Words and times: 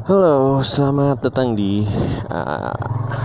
Halo, 0.00 0.64
selamat 0.64 1.20
datang 1.20 1.52
di 1.52 1.84
uh, 2.32 2.72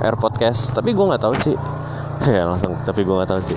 Air 0.03 0.19
Podcast. 0.19 0.75
Tapi 0.75 0.91
gue 0.91 1.07
nggak 1.07 1.23
tahu 1.23 1.31
sih. 1.39 1.55
ya 2.35 2.43
langsung. 2.43 2.75
Tapi 2.83 3.07
gue 3.07 3.15
nggak 3.15 3.31
tahu 3.31 3.39
sih. 3.39 3.55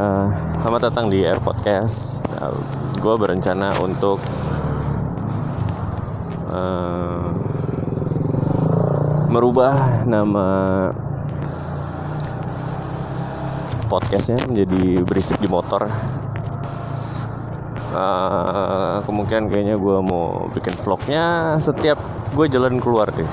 Uh, 0.00 0.32
selamat 0.64 0.88
datang 0.88 1.12
di 1.12 1.28
Air 1.28 1.44
Podcast. 1.44 2.24
Uh, 2.40 2.56
gue 3.04 3.14
berencana 3.20 3.76
untuk 3.84 4.16
uh, 6.48 7.36
merubah 9.28 10.00
nama 10.08 10.48
podcastnya 13.92 14.40
menjadi 14.48 15.04
berisik 15.04 15.36
di 15.36 15.52
motor 15.52 15.84
uh, 17.92 19.04
kemungkinan 19.04 19.52
kayaknya 19.52 19.76
gue 19.76 19.98
mau 20.00 20.48
bikin 20.48 20.72
vlognya 20.80 21.56
setiap 21.60 22.23
gue 22.34 22.46
jalan 22.50 22.82
keluar 22.82 23.06
deh. 23.14 23.30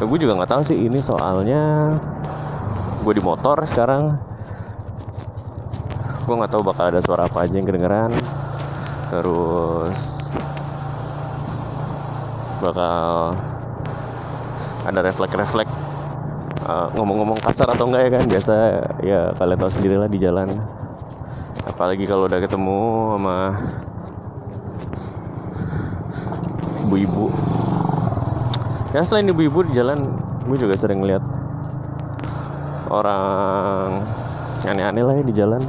Nah, 0.00 0.04
gue 0.06 0.18
juga 0.22 0.38
nggak 0.38 0.50
tahu 0.54 0.62
sih 0.64 0.78
ini 0.78 1.02
soalnya 1.02 1.92
gue 3.02 3.12
di 3.12 3.20
motor 3.20 3.58
sekarang. 3.66 4.14
Gue 6.24 6.34
nggak 6.38 6.52
tahu 6.54 6.62
bakal 6.62 6.94
ada 6.94 7.02
suara 7.02 7.26
apa 7.26 7.42
aja 7.42 7.58
yang 7.58 7.66
kedengeran. 7.66 8.14
Terus 9.10 9.98
bakal 12.62 13.34
ada 14.86 15.00
refleks-refleks 15.02 15.74
uh, 16.70 16.88
ngomong-ngomong 16.94 17.42
kasar 17.42 17.66
atau 17.74 17.90
enggak 17.90 18.02
ya 18.06 18.10
kan? 18.14 18.24
Biasa 18.30 18.54
ya 19.02 19.20
kalian 19.34 19.58
tahu 19.58 19.70
sendirilah 19.74 20.08
di 20.08 20.18
jalan. 20.22 20.54
Apalagi 21.66 22.06
kalau 22.06 22.30
udah 22.30 22.40
ketemu 22.40 22.80
sama 23.18 23.38
ibu-ibu. 26.90 27.30
Ya 28.90 29.06
selain 29.06 29.30
ibu-ibu 29.30 29.62
di 29.70 29.78
jalan 29.78 30.10
gue 30.50 30.58
juga 30.58 30.74
sering 30.74 31.06
lihat 31.06 31.22
orang 32.90 34.02
aneh-aneh 34.66 35.06
lah 35.06 35.14
ya 35.14 35.22
di 35.22 35.34
jalan. 35.38 35.62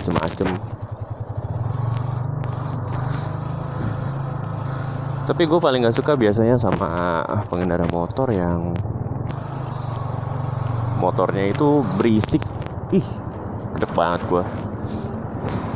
Macem-macem. 0.00 0.48
Tapi 5.28 5.42
gue 5.44 5.60
paling 5.60 5.84
gak 5.84 5.92
suka 6.00 6.16
biasanya 6.16 6.56
sama 6.56 7.20
pengendara 7.52 7.84
motor 7.92 8.32
yang 8.32 8.72
motornya 11.04 11.52
itu 11.52 11.84
berisik. 12.00 12.40
Ih 12.96 13.04
gede 13.78 13.86
banget 13.94 14.20
gue 14.26 14.44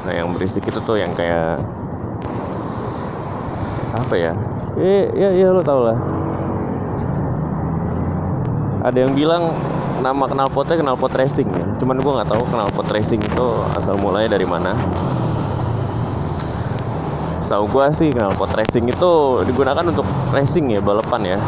nah 0.02 0.10
yang 0.10 0.34
berisik 0.34 0.66
itu 0.66 0.82
tuh 0.82 0.98
yang 0.98 1.14
kayak 1.14 1.62
apa 3.92 4.14
ya? 4.16 4.32
Eh 4.80 5.12
ya 5.12 5.28
ya 5.36 5.52
lo 5.52 5.60
tau 5.60 5.84
lah. 5.84 5.98
Ada 8.82 8.98
yang 9.06 9.12
bilang 9.14 9.52
nama 10.02 10.26
knalpotnya 10.26 10.82
knalpot 10.82 11.14
racing 11.14 11.46
ya. 11.52 11.66
Cuman 11.78 12.02
gue 12.02 12.12
nggak 12.12 12.28
tahu 12.32 12.42
knalpot 12.50 12.88
racing 12.90 13.22
itu 13.22 13.46
asal 13.78 13.94
mulanya 14.00 14.34
dari 14.34 14.48
mana. 14.48 14.74
Tahu 17.52 17.68
gue 17.68 17.84
sih 18.00 18.08
knalpot 18.08 18.48
racing 18.56 18.88
itu 18.88 19.12
digunakan 19.44 19.84
untuk 19.84 20.08
racing 20.32 20.72
ya 20.72 20.80
balapan 20.80 21.36
ya. 21.36 21.38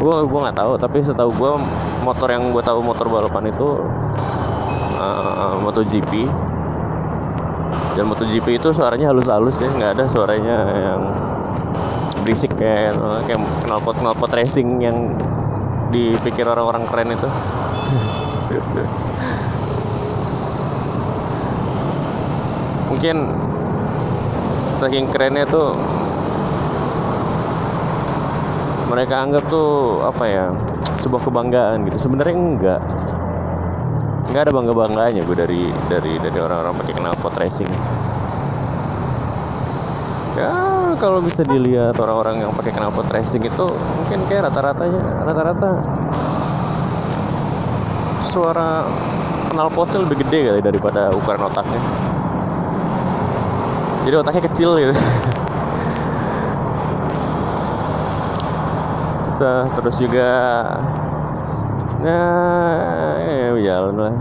Gue 0.00 0.24
gue 0.24 0.40
nggak 0.40 0.56
tahu 0.56 0.80
tapi 0.80 1.04
setahu 1.04 1.28
gue 1.36 1.52
motor 2.00 2.32
yang 2.32 2.48
gue 2.48 2.64
tahu 2.64 2.80
motor 2.80 3.12
balapan 3.12 3.52
itu 3.52 3.84
uh, 4.96 5.60
MotoGP 5.60 6.32
dan 7.98 8.06
MotoGP 8.06 8.62
itu 8.62 8.70
suaranya 8.70 9.10
halus-halus 9.10 9.58
ya 9.58 9.66
nggak 9.74 9.98
ada 9.98 10.04
suaranya 10.06 10.56
yang 10.70 11.02
berisik 12.22 12.54
kayak 12.54 12.94
kayak 13.26 13.40
knalpot 13.66 13.96
knalpot 13.98 14.30
racing 14.30 14.78
yang 14.78 15.18
dipikir 15.90 16.46
orang-orang 16.46 16.86
keren 16.86 17.10
itu. 17.10 17.26
Mungkin 22.94 23.16
saking 24.78 25.10
kerennya 25.10 25.46
tuh 25.50 25.74
mereka 28.90 29.22
anggap 29.22 29.46
tuh 29.46 30.02
apa 30.02 30.24
ya 30.26 30.50
sebuah 30.98 31.22
kebanggaan 31.26 31.86
gitu. 31.90 31.98
Sebenarnya 32.06 32.34
enggak 32.34 32.80
nggak 34.30 34.46
ada 34.46 34.52
bangga 34.54 34.74
bangganya 34.74 35.26
gue 35.26 35.36
dari 35.36 35.62
dari 35.90 36.14
dari 36.22 36.38
orang-orang 36.38 36.74
pakai 36.78 36.94
knalpot 36.94 37.34
racing. 37.34 37.70
Ya 40.38 40.54
kalau 41.02 41.18
bisa 41.18 41.42
dilihat 41.42 41.98
orang-orang 41.98 42.46
yang 42.46 42.54
pakai 42.54 42.70
knalpot 42.70 43.10
racing 43.10 43.42
itu 43.42 43.66
mungkin 43.98 44.22
kayak 44.30 44.46
rata-ratanya 44.50 45.02
rata-rata 45.26 45.70
suara 48.30 48.86
knalpotnya 49.50 50.06
lebih 50.06 50.22
gede 50.22 50.40
kali 50.46 50.60
daripada 50.62 51.10
ukuran 51.10 51.50
otaknya. 51.50 51.82
Jadi 54.06 54.14
otaknya 54.14 54.42
kecil 54.46 54.70
gitu. 54.78 54.94
Nah, 59.40 59.64
terus 59.72 59.96
juga 59.96 60.28
nah 62.00 63.20
ya 63.20 63.52
jalan 63.60 63.94
lah. 63.96 64.14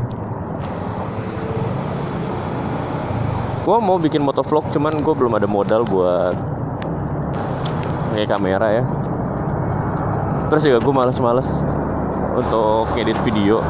Gue 3.63 3.77
mau 3.79 4.01
bikin 4.01 4.23
motovlog 4.25 4.67
cuman 4.73 4.99
gue 4.99 5.13
belum 5.13 5.37
ada 5.37 5.47
modal 5.47 5.85
buat 5.87 6.35
kayak 8.15 8.29
kamera 8.29 8.67
ya. 8.81 8.83
Terus 10.49 10.61
juga 10.65 10.79
gue 10.81 10.93
males-males 10.93 11.63
untuk 12.35 12.89
ngedit 12.97 13.19
video. 13.23 13.61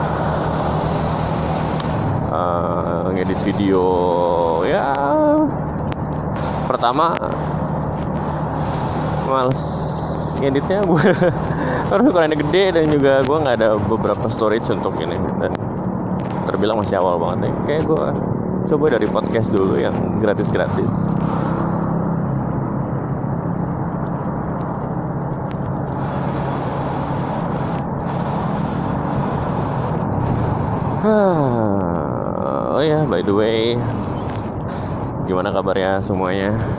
Uh, 2.30 3.10
ngedit 3.10 3.42
video 3.42 3.84
ya 4.62 4.94
pertama 6.70 7.18
males 9.26 9.62
ngeditnya 10.38 10.86
gue 10.86 11.02
karena 11.90 12.06
ukurannya 12.06 12.38
gede 12.38 12.64
dan 12.78 12.86
juga 12.94 13.26
gue 13.26 13.38
nggak 13.42 13.56
ada 13.58 13.70
beberapa 13.82 14.30
storage 14.30 14.70
untuk 14.70 14.94
ini. 15.02 15.18
Dan 15.42 15.58
terbilang 16.46 16.78
masih 16.78 17.02
awal 17.02 17.18
banget 17.18 17.50
nih. 17.50 17.54
Kayak 17.66 17.84
gue 17.90 18.06
coba 18.70 18.86
dari 18.94 19.10
podcast 19.10 19.50
dulu 19.50 19.82
yang 19.82 20.22
gratis 20.22 20.46
gratis 20.54 20.94
oh 32.78 32.84
ya 32.86 33.02
by 33.10 33.26
the 33.26 33.34
way. 33.34 33.74
Gimana 35.26 35.50
kabarnya 35.50 36.06
semuanya? 36.06 36.54
ya 36.54 36.79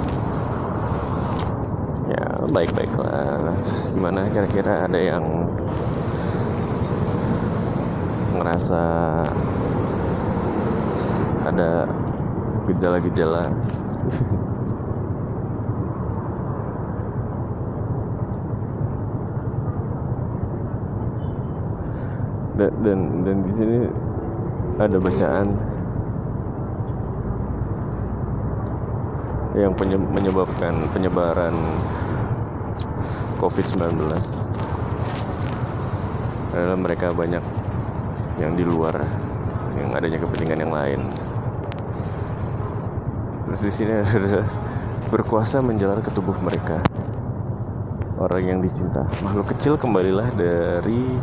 baik-baik 2.51 2.91
lah. 2.99 3.55
Gimana 3.95 4.27
kira-kira 4.35 4.91
ada 4.91 4.99
yang 4.99 5.25
ngerasa 8.35 8.83
ada 11.47 11.87
gejala-gejala? 12.67 13.47
Dan 22.61 22.77
dan, 22.85 23.01
dan 23.25 23.37
di 23.41 23.53
sini 23.57 23.89
ada 24.77 25.01
bacaan 25.01 25.49
yang 29.57 29.73
menyebabkan 30.13 30.85
penyebaran 30.93 31.57
COVID-19 33.41 34.05
adalah 36.53 36.77
mereka 36.77 37.09
banyak 37.17 37.41
yang 38.37 38.53
di 38.53 38.69
luar 38.69 39.01
yang 39.81 39.97
adanya 39.97 40.21
kepentingan 40.21 40.61
yang 40.61 40.75
lain. 40.77 41.01
Terus 43.49 43.61
di 43.65 43.73
sini 43.73 43.93
ada 43.97 44.45
berkuasa 45.09 45.65
menjalar 45.65 46.05
ke 46.05 46.13
tubuh 46.13 46.37
mereka. 46.45 46.85
Orang 48.21 48.45
yang 48.45 48.61
dicinta, 48.61 49.09
makhluk 49.25 49.57
kecil 49.57 49.81
kembalilah 49.81 50.29
dari 50.37 51.17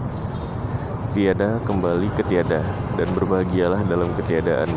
tiada 1.13 1.61
kembali 1.69 2.09
ke 2.17 2.25
tiada 2.25 2.65
dan 2.97 3.07
berbahagialah 3.13 3.85
dalam 3.85 4.09
ketiadaan. 4.17 4.73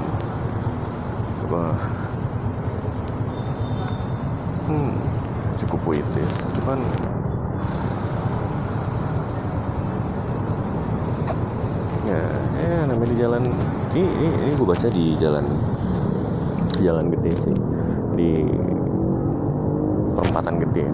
Wah. 1.49 1.81
Hmm, 4.69 4.93
cukup 5.57 5.81
puitis, 5.83 6.53
cuman 6.61 6.79
ya, 12.11 12.23
ya 12.59 12.79
namanya 12.91 13.11
di 13.15 13.19
jalan. 13.19 13.43
Ini 13.95 14.03
ini, 14.03 14.29
ini 14.47 14.53
gue 14.59 14.67
baca 14.67 14.89
di 14.91 15.05
jalan 15.15 15.47
jalan 16.83 17.07
gede 17.15 17.33
sih. 17.39 17.55
Di 18.19 18.31
perempatan 20.19 20.55
gede. 20.59 20.87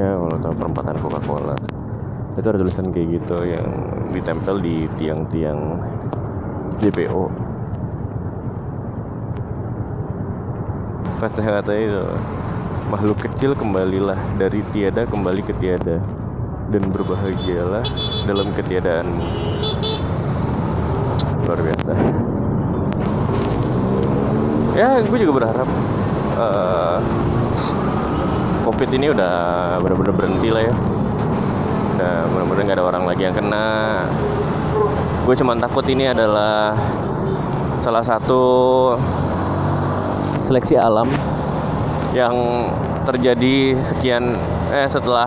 Ya 0.00 0.16
kalau 0.16 0.36
tahu 0.40 0.54
perempatan 0.56 0.94
Coca 1.02 1.20
Cola 1.28 1.56
itu 2.38 2.46
ada 2.46 2.58
tulisan 2.62 2.94
kayak 2.94 3.20
gitu 3.20 3.36
yang 3.42 3.68
ditempel 4.14 4.62
di 4.62 4.86
tiang-tiang 4.96 5.82
JPO 6.78 7.50
kata-kata 11.20 11.72
itu 11.76 12.04
makhluk 12.88 13.20
kecil 13.20 13.52
kembalilah 13.52 14.16
dari 14.40 14.64
tiada 14.72 15.04
kembali 15.04 15.44
ke 15.44 15.52
tiada 15.60 16.00
dan 16.70 16.86
berbahagialah 16.94 17.82
dalam 18.30 18.54
ketiadaanmu 18.54 19.26
luar 21.50 21.60
biasa. 21.66 21.92
Ya 24.78 25.02
gue 25.02 25.18
juga 25.18 25.42
berharap 25.42 25.68
uh, 26.38 27.02
covid 28.62 28.86
ini 28.94 29.10
udah 29.10 29.34
benar-benar 29.82 30.14
berhenti 30.14 30.48
lah 30.54 30.62
ya. 30.62 30.74
Udah 31.98 32.14
benar-benar 32.30 32.62
nggak 32.70 32.78
ada 32.78 32.86
orang 32.86 33.04
lagi 33.10 33.22
yang 33.26 33.34
kena. 33.34 34.06
Gue 35.26 35.34
cuma 35.34 35.58
takut 35.58 35.82
ini 35.90 36.06
adalah 36.06 36.78
salah 37.82 38.06
satu 38.06 38.44
seleksi 40.46 40.78
alam 40.78 41.10
yang 42.14 42.34
terjadi 43.06 43.74
sekian 43.82 44.38
eh 44.70 44.86
setelah 44.86 45.26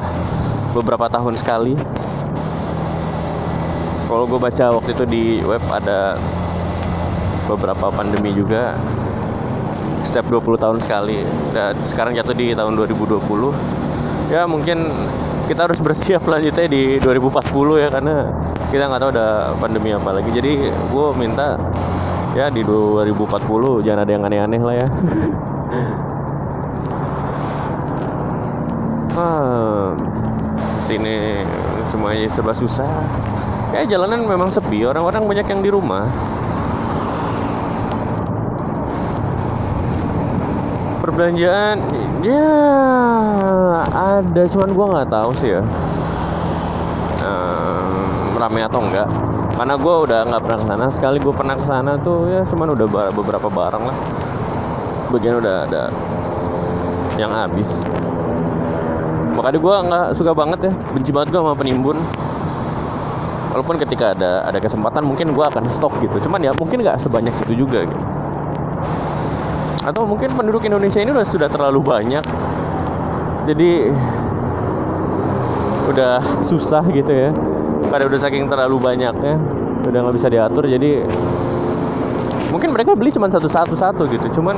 beberapa 0.74 1.06
tahun 1.08 1.38
sekali. 1.38 1.78
Kalau 4.10 4.26
gue 4.30 4.40
baca 4.42 4.66
waktu 4.78 4.90
itu 4.94 5.06
di 5.08 5.24
web 5.46 5.62
ada 5.70 6.18
beberapa 7.48 7.94
pandemi 7.94 8.34
juga. 8.34 8.76
Setiap 10.04 10.28
20 10.28 10.60
tahun 10.60 10.78
sekali. 10.84 11.24
Dan 11.56 11.78
sekarang 11.86 12.18
jatuh 12.18 12.36
di 12.36 12.52
tahun 12.52 12.76
2020 12.76 13.22
ya 14.32 14.48
mungkin 14.50 14.90
kita 15.46 15.68
harus 15.68 15.84
bersiap 15.84 16.24
lanjutnya 16.26 16.66
di 16.72 16.98
2040 16.98 17.84
ya 17.84 17.88
karena 17.92 18.32
kita 18.72 18.88
nggak 18.90 19.02
tahu 19.02 19.12
ada 19.16 19.28
pandemi 19.62 19.96
apa 19.96 20.10
lagi. 20.20 20.30
Jadi 20.34 20.68
gue 20.68 21.08
minta 21.16 21.56
ya 22.34 22.50
di 22.50 22.66
2040 22.66 23.86
jangan 23.86 24.00
ada 24.02 24.12
yang 24.12 24.26
aneh-aneh 24.26 24.62
lah 24.62 24.76
ya 24.82 24.88
sini 30.94 31.42
semuanya 31.90 32.30
serba 32.30 32.54
susah. 32.54 33.02
Kayak 33.74 33.90
jalanan 33.90 34.30
memang 34.30 34.54
sepi. 34.54 34.86
Orang-orang 34.86 35.26
banyak 35.26 35.48
yang 35.50 35.62
di 35.66 35.70
rumah. 35.74 36.06
Perbelanjaan 41.02 41.78
ya 42.24 42.54
ada 43.92 44.42
cuman 44.48 44.70
gua 44.72 44.86
nggak 44.94 45.10
tahu 45.10 45.32
sih 45.36 45.58
ya. 45.58 45.62
Um, 47.26 48.38
rame 48.38 48.62
atau 48.62 48.80
enggak. 48.80 49.10
Karena 49.54 49.78
gue 49.78 49.96
udah 50.10 50.20
nggak 50.34 50.42
pernah 50.42 50.58
ke 50.58 50.66
sana 50.66 50.86
sekali 50.90 51.18
gue 51.22 51.30
pernah 51.30 51.54
ke 51.54 51.66
sana 51.70 51.94
tuh 52.02 52.26
ya 52.26 52.42
cuman 52.50 52.74
udah 52.74 52.88
beberapa 53.14 53.50
barang 53.50 53.84
lah. 53.86 53.98
Bagian 55.14 55.38
udah 55.42 55.70
ada 55.70 55.84
yang 57.22 57.30
habis 57.30 57.70
makanya 59.44 59.60
gue 59.60 59.76
nggak 59.92 60.06
suka 60.16 60.32
banget 60.32 60.60
ya. 60.66 60.74
Benci 60.96 61.12
banget 61.12 61.36
gue 61.36 61.40
sama 61.44 61.52
penimbun. 61.52 62.00
Walaupun 63.52 63.76
ketika 63.76 64.16
ada 64.16 64.48
ada 64.48 64.58
kesempatan 64.64 65.04
mungkin 65.04 65.36
gue 65.36 65.44
akan 65.44 65.68
stok 65.68 66.00
gitu. 66.00 66.24
Cuman 66.26 66.40
ya 66.40 66.56
mungkin 66.56 66.80
nggak 66.80 67.04
sebanyak 67.04 67.36
itu 67.44 67.68
juga 67.68 67.84
gitu. 67.84 68.04
Atau 69.84 70.08
mungkin 70.08 70.32
penduduk 70.40 70.64
Indonesia 70.64 71.04
ini 71.04 71.12
udah 71.12 71.28
sudah 71.28 71.52
terlalu 71.52 71.84
banyak. 71.84 72.24
Jadi 73.52 73.92
udah 75.92 76.24
susah 76.48 76.88
gitu 76.96 77.12
ya. 77.12 77.36
Pada 77.92 78.08
udah 78.08 78.16
saking 78.16 78.48
terlalu 78.48 78.80
banyaknya 78.80 79.36
udah 79.84 80.00
nggak 80.08 80.16
bisa 80.16 80.32
diatur. 80.32 80.64
Jadi 80.72 81.04
mungkin 82.48 82.72
mereka 82.72 82.96
beli 82.96 83.12
cuma 83.12 83.28
satu 83.28 83.52
satu 83.52 83.76
satu 83.76 84.08
gitu. 84.08 84.40
Cuman 84.40 84.56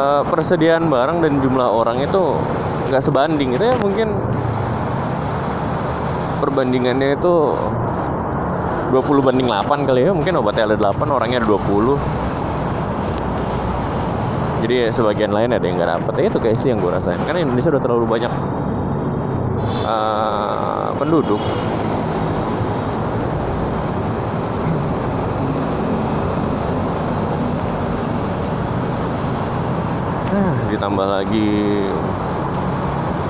uh, 0.00 0.22
persediaan 0.24 0.88
barang 0.88 1.20
dan 1.20 1.44
jumlah 1.44 1.68
orang 1.68 2.00
itu 2.00 2.40
nggak 2.88 3.04
sebanding 3.04 3.54
gitu 3.54 3.64
ya 3.68 3.76
mungkin 3.76 4.16
perbandingannya 6.40 7.20
itu 7.20 7.34
20 8.90 9.26
banding 9.26 9.46
8 9.46 9.86
kali 9.86 10.08
ya 10.08 10.12
mungkin 10.16 10.40
obatnya 10.40 10.72
ada 10.72 10.90
8 10.90 11.04
orangnya 11.06 11.44
ada 11.44 11.48
20 11.52 12.20
jadi 14.60 14.92
sebagian 14.92 15.32
lain 15.32 15.56
ada 15.56 15.64
yang 15.64 15.80
nggak 15.80 15.88
dapet. 15.88 16.12
Ya 16.20 16.24
itu 16.28 16.38
kayak 16.38 16.56
sih 16.60 16.68
yang 16.68 16.84
gue 16.84 16.92
rasain. 16.92 17.16
Karena 17.24 17.40
Indonesia 17.48 17.72
udah 17.72 17.82
terlalu 17.82 18.04
banyak 18.04 18.32
uh, 19.88 20.92
penduduk 21.00 21.40
ditambah 30.70 31.06
lagi 31.06 31.50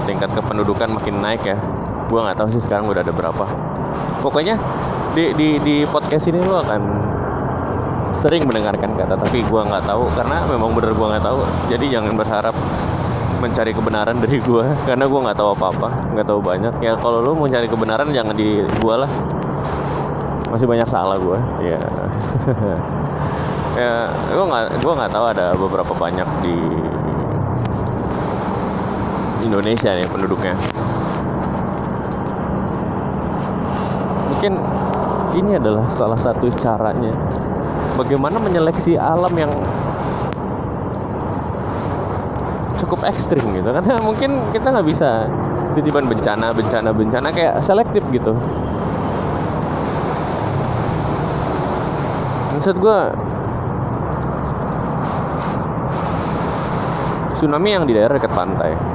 tingkat 0.04 0.30
kependudukan 0.34 0.90
makin 0.90 1.22
naik 1.22 1.42
ya. 1.44 1.56
Gue 2.10 2.20
nggak 2.20 2.38
tahu 2.42 2.48
sih 2.50 2.62
sekarang 2.62 2.90
udah 2.90 3.02
ada 3.06 3.14
berapa. 3.14 3.46
Pokoknya 4.20 4.58
di 5.14 5.34
di 5.34 5.48
di 5.62 5.76
podcast 5.86 6.30
ini 6.30 6.42
lo 6.42 6.62
akan 6.62 6.82
sering 8.20 8.44
mendengarkan 8.44 8.98
kata 8.98 9.16
tapi 9.16 9.40
gue 9.40 9.60
nggak 9.64 9.88
tahu 9.88 10.04
karena 10.12 10.44
memang 10.50 10.76
bener 10.76 10.92
gue 10.92 11.06
nggak 11.06 11.24
tahu. 11.24 11.40
Jadi 11.70 11.84
jangan 11.88 12.12
berharap 12.18 12.54
mencari 13.40 13.72
kebenaran 13.72 14.20
dari 14.20 14.36
gue 14.36 14.66
karena 14.88 15.04
gue 15.08 15.20
nggak 15.24 15.38
tahu 15.38 15.48
apa 15.56 15.66
apa 15.72 15.88
nggak 16.16 16.26
tahu 16.26 16.40
banyak. 16.42 16.74
Ya 16.84 16.98
kalau 16.98 17.24
lo 17.24 17.32
mau 17.32 17.48
cari 17.48 17.70
kebenaran 17.70 18.10
jangan 18.12 18.34
di 18.34 18.60
gue 18.60 18.94
lah. 18.94 19.10
Masih 20.50 20.66
banyak 20.66 20.90
salah 20.90 21.14
gue 21.14 21.38
ya 21.70 21.78
ya 23.78 24.10
gue 24.34 24.44
nggak 24.50 24.82
gue 24.82 24.92
nggak 24.98 25.12
tahu 25.14 25.24
ada 25.30 25.54
beberapa 25.54 25.92
banyak 25.94 26.26
di 26.42 26.56
Indonesia 29.40 29.90
nih 29.96 30.08
penduduknya. 30.08 30.54
Mungkin 34.30 34.52
ini 35.36 35.56
adalah 35.56 35.86
salah 35.92 36.16
satu 36.16 36.48
caranya 36.56 37.12
bagaimana 37.96 38.40
menyeleksi 38.40 38.96
alam 38.96 39.32
yang 39.36 39.52
cukup 42.80 43.04
ekstrim 43.04 43.44
gitu. 43.56 43.68
Karena 43.76 44.00
mungkin 44.00 44.52
kita 44.56 44.72
nggak 44.72 44.88
bisa 44.88 45.28
titipan 45.76 46.08
bencana 46.08 46.50
bencana 46.50 46.90
bencana 46.90 47.28
kayak 47.30 47.60
selektif 47.62 48.02
gitu. 48.10 48.34
Maksud 52.60 52.76
gue 52.76 52.98
tsunami 57.40 57.72
yang 57.72 57.88
di 57.88 57.96
daerah 57.96 58.20
dekat 58.20 58.36
pantai 58.36 58.89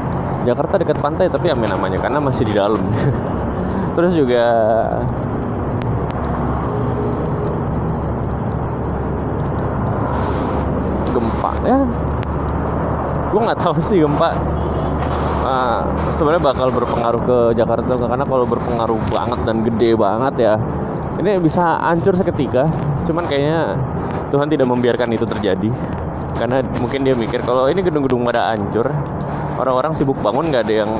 Jakarta 0.45 0.77
dekat 0.77 1.01
pantai 1.01 1.27
tapi 1.27 1.49
amin 1.49 1.73
namanya 1.73 1.97
karena 1.97 2.21
masih 2.21 2.45
di 2.45 2.53
dalam. 2.53 2.79
Terus 3.97 4.13
juga 4.13 4.45
gempa 11.09 11.51
ya. 11.65 11.79
Gue 13.33 13.41
nggak 13.41 13.59
tahu 13.59 13.75
sih 13.83 13.99
gempa 13.99 14.31
uh, 15.45 15.81
sebenarnya 16.17 16.43
bakal 16.43 16.67
berpengaruh 16.71 17.21
ke 17.25 17.37
Jakarta 17.59 17.91
karena 17.97 18.25
kalau 18.25 18.45
berpengaruh 18.47 18.99
banget 19.11 19.39
dan 19.43 19.57
gede 19.65 19.91
banget 19.97 20.35
ya 20.39 20.55
ini 21.19 21.39
bisa 21.39 21.79
hancur 21.79 22.13
seketika. 22.17 22.67
Cuman 23.07 23.23
kayaknya 23.29 23.79
Tuhan 24.33 24.51
tidak 24.51 24.67
membiarkan 24.67 25.15
itu 25.15 25.23
terjadi. 25.23 25.69
Karena 26.35 26.59
mungkin 26.83 27.07
dia 27.07 27.15
mikir 27.15 27.39
kalau 27.47 27.71
ini 27.71 27.79
gedung-gedung 27.79 28.27
pada 28.27 28.51
hancur 28.51 28.91
orang-orang 29.55 29.95
sibuk 29.95 30.19
bangun 30.19 30.51
nggak 30.51 30.63
ada 30.67 30.75
yang 30.85 30.91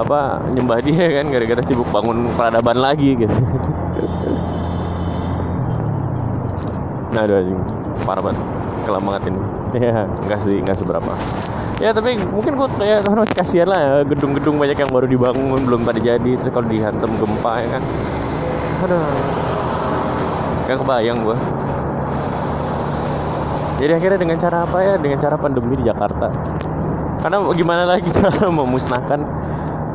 apa 0.00 0.40
nyembah 0.56 0.80
dia 0.80 1.06
kan? 1.20 1.28
Gara-gara 1.28 1.62
sibuk 1.66 1.88
bangun 1.92 2.32
peradaban 2.34 2.78
lagi 2.80 3.20
gitu. 3.20 3.36
Nah 7.10 7.26
aduh 7.26 7.58
parah 8.06 8.22
banget. 8.24 8.40
Kelam 8.88 9.02
banget 9.04 9.22
ini. 9.28 9.40
Ya 9.76 10.08
nggak 10.08 10.40
sih 10.40 10.56
nggak 10.64 10.78
seberapa. 10.80 11.12
Ya 11.80 11.96
tapi 11.96 12.16
mungkin 12.16 12.60
gue 12.60 12.68
kayak 12.76 13.08
karena 13.08 13.24
masih 13.24 13.36
kasihan 13.36 13.68
lah 13.68 13.80
ya. 13.80 13.92
Gedung-gedung 14.08 14.56
banyak 14.56 14.78
yang 14.78 14.90
baru 14.92 15.06
dibangun 15.08 15.68
belum 15.68 15.84
pada 15.84 16.00
jadi. 16.00 16.38
Terus 16.40 16.48
kalau 16.48 16.68
dihantam 16.68 17.12
gempa 17.20 17.52
ya 17.60 17.68
kan. 17.76 17.82
Aduh. 18.88 19.04
Kayak 20.64 20.86
kebayang 20.86 21.18
gue 21.26 21.36
jadi 23.80 23.96
akhirnya 23.96 24.20
dengan 24.20 24.36
cara 24.36 24.68
apa 24.68 24.78
ya? 24.84 24.94
Dengan 25.00 25.16
cara 25.16 25.40
pandemi 25.40 25.72
di 25.80 25.88
Jakarta. 25.88 26.28
Karena 27.24 27.36
gimana 27.56 27.82
lagi 27.88 28.12
cara 28.20 28.52
memusnahkan? 28.52 29.20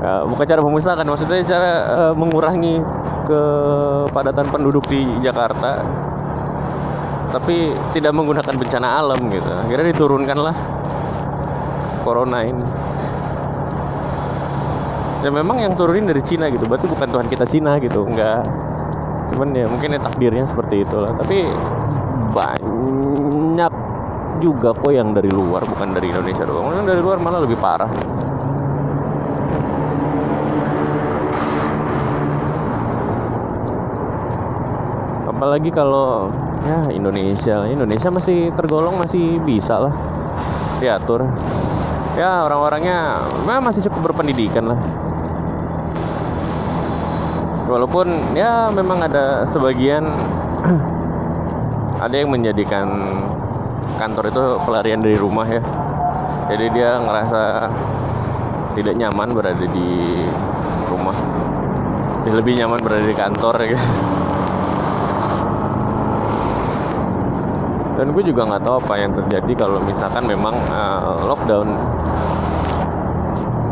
Uh, 0.05 0.21
bukan 0.29 0.45
cara 0.45 0.61
memusnahkan 0.65 1.05
maksudnya 1.05 1.41
cara 1.45 1.69
uh, 1.87 2.13
mengurangi 2.17 2.81
kepadatan 3.29 4.49
penduduk 4.49 4.89
di 4.89 5.05
Jakarta. 5.21 5.85
Tapi 7.29 7.77
tidak 7.93 8.13
menggunakan 8.17 8.55
bencana 8.57 8.87
alam 9.05 9.21
gitu. 9.29 9.49
Akhirnya 9.53 9.93
diturunkanlah 9.93 10.55
corona 12.01 12.41
ini. 12.41 12.65
Dan 15.21 15.33
memang 15.33 15.57
yang 15.61 15.73
turunin 15.77 16.05
dari 16.05 16.21
Cina 16.25 16.49
gitu. 16.49 16.65
Berarti 16.69 16.85
bukan 16.89 17.09
Tuhan 17.09 17.27
kita 17.29 17.45
Cina 17.49 17.77
gitu. 17.81 18.05
Enggak. 18.05 18.45
Cuman 19.33 19.57
ya 19.57 19.65
mungkin 19.65 19.97
ya 19.97 19.99
takdirnya 20.01 20.45
seperti 20.45 20.85
itulah. 20.85 21.17
Tapi 21.17 21.49
banyak 22.29 22.84
juga 24.43 24.75
kok 24.75 24.91
yang 24.91 25.15
dari 25.15 25.31
luar 25.31 25.63
bukan 25.63 25.95
dari 25.95 26.11
Indonesia 26.11 26.43
doang. 26.43 26.75
Yang 26.75 26.87
dari 26.95 27.01
luar 27.01 27.17
malah 27.23 27.41
lebih 27.43 27.57
parah. 27.59 27.91
Apalagi 35.31 35.69
kalau 35.71 36.31
ya 36.63 36.89
Indonesia. 36.91 37.67
Indonesia 37.67 38.09
masih 38.11 38.51
tergolong 38.55 38.99
masih 38.99 39.39
bisa 39.43 39.79
lah 39.79 39.93
diatur. 40.79 41.27
Ya 42.15 42.47
orang-orangnya 42.47 43.27
memang 43.43 43.71
masih 43.71 43.83
cukup 43.87 44.11
berpendidikan 44.11 44.71
lah. 44.71 44.79
Walaupun 47.65 48.37
ya 48.37 48.69
memang 48.71 49.03
ada 49.03 49.43
sebagian 49.49 50.05
ada 52.05 52.15
yang 52.15 52.29
menjadikan 52.31 52.87
kantor 53.95 54.31
itu 54.31 54.43
pelarian 54.63 55.01
dari 55.01 55.17
rumah 55.17 55.47
ya. 55.47 55.61
Jadi 56.45 56.65
dia 56.77 57.01
ngerasa 57.01 57.41
tidak 58.75 58.95
nyaman 58.99 59.29
berada 59.33 59.65
di 59.65 59.89
rumah. 60.89 61.17
Lebih 62.25 62.57
nyaman 62.57 62.79
berada 62.81 63.05
di 63.05 63.15
kantor 63.15 63.55
ya. 63.65 63.79
Dan 67.95 68.11
gue 68.11 68.23
juga 68.27 68.43
nggak 68.43 68.63
tahu 68.67 68.75
apa 68.83 68.93
yang 68.99 69.11
terjadi 69.15 69.51
kalau 69.55 69.79
misalkan 69.79 70.27
memang 70.27 70.51
uh, 70.67 71.15
lockdown. 71.31 71.67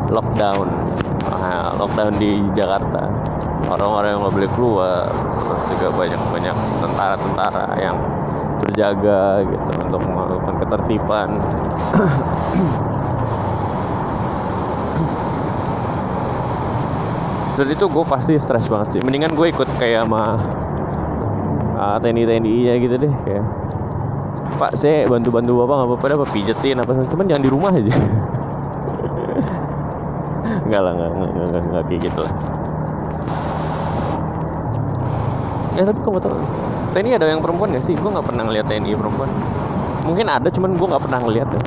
Lockdown. 0.08 0.68
Uh, 1.28 1.70
lockdown 1.76 2.16
di 2.16 2.40
Jakarta. 2.56 3.04
Orang-orang 3.68 4.16
yang 4.16 4.20
nggak 4.24 4.36
boleh 4.40 4.52
keluar. 4.56 5.12
Terus 5.44 5.64
juga 5.76 5.88
banyak 5.92 6.22
banyak 6.32 6.56
tentara-tentara 6.80 7.66
yang 7.84 7.98
berjaga 8.64 9.44
gitu 9.44 9.70
untuk 9.84 10.02
melakukan 10.08 10.56
ketertiban. 10.64 11.30
Dan 17.54 17.68
itu 17.70 17.86
gue 17.86 18.06
pasti 18.10 18.34
stres 18.42 18.66
banget 18.66 18.98
sih. 18.98 19.02
Mendingan 19.06 19.38
gue 19.38 19.54
ikut 19.54 19.70
kayak 19.78 20.10
sama 20.10 20.42
uh, 21.78 21.98
TNI 22.02 22.24
TNI 22.26 22.54
nya 22.66 22.74
gitu 22.82 22.96
deh 22.98 23.14
kayak 23.28 23.46
Pak 24.54 24.78
saya 24.78 25.10
bantu-bantu 25.10 25.66
bapak 25.66 25.76
nggak 25.82 25.90
apa-apa 25.90 26.06
apa 26.24 26.28
pijetin 26.30 26.78
apa 26.78 26.94
cuman 27.10 27.26
jangan 27.30 27.44
di 27.46 27.52
rumah 27.52 27.72
aja. 27.74 27.94
Enggak 30.64 30.82
lah 30.84 30.92
enggak, 30.96 31.10
enggak, 31.14 31.62
enggak, 31.64 31.84
kayak 31.88 32.02
gitu 32.10 32.20
lah 32.24 32.53
ya 35.74 35.84
tapi 35.90 36.00
kamu 36.06 36.18
tahu 36.22 36.36
TNI 36.94 37.18
ada 37.18 37.26
yang 37.26 37.42
perempuan 37.42 37.74
gak 37.74 37.86
sih? 37.86 37.98
Gue 37.98 38.14
nggak 38.14 38.30
pernah 38.30 38.46
ngeliat 38.46 38.70
TNI 38.70 38.94
perempuan. 38.94 39.30
Mungkin 40.06 40.26
ada 40.30 40.48
cuman 40.52 40.78
gue 40.78 40.88
nggak 40.88 41.04
pernah 41.10 41.20
ngeliat 41.26 41.50
ya 41.50 41.64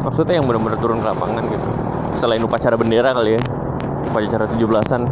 maksudnya 0.00 0.40
yang 0.40 0.46
benar-benar 0.48 0.78
turun 0.80 0.98
ke 1.00 1.06
lapangan 1.06 1.44
gitu. 1.48 1.68
Selain 2.16 2.40
upacara 2.40 2.74
bendera 2.76 3.12
kali 3.12 3.36
ya. 3.36 3.40
Upacara 4.10 4.44
17-an 4.48 5.02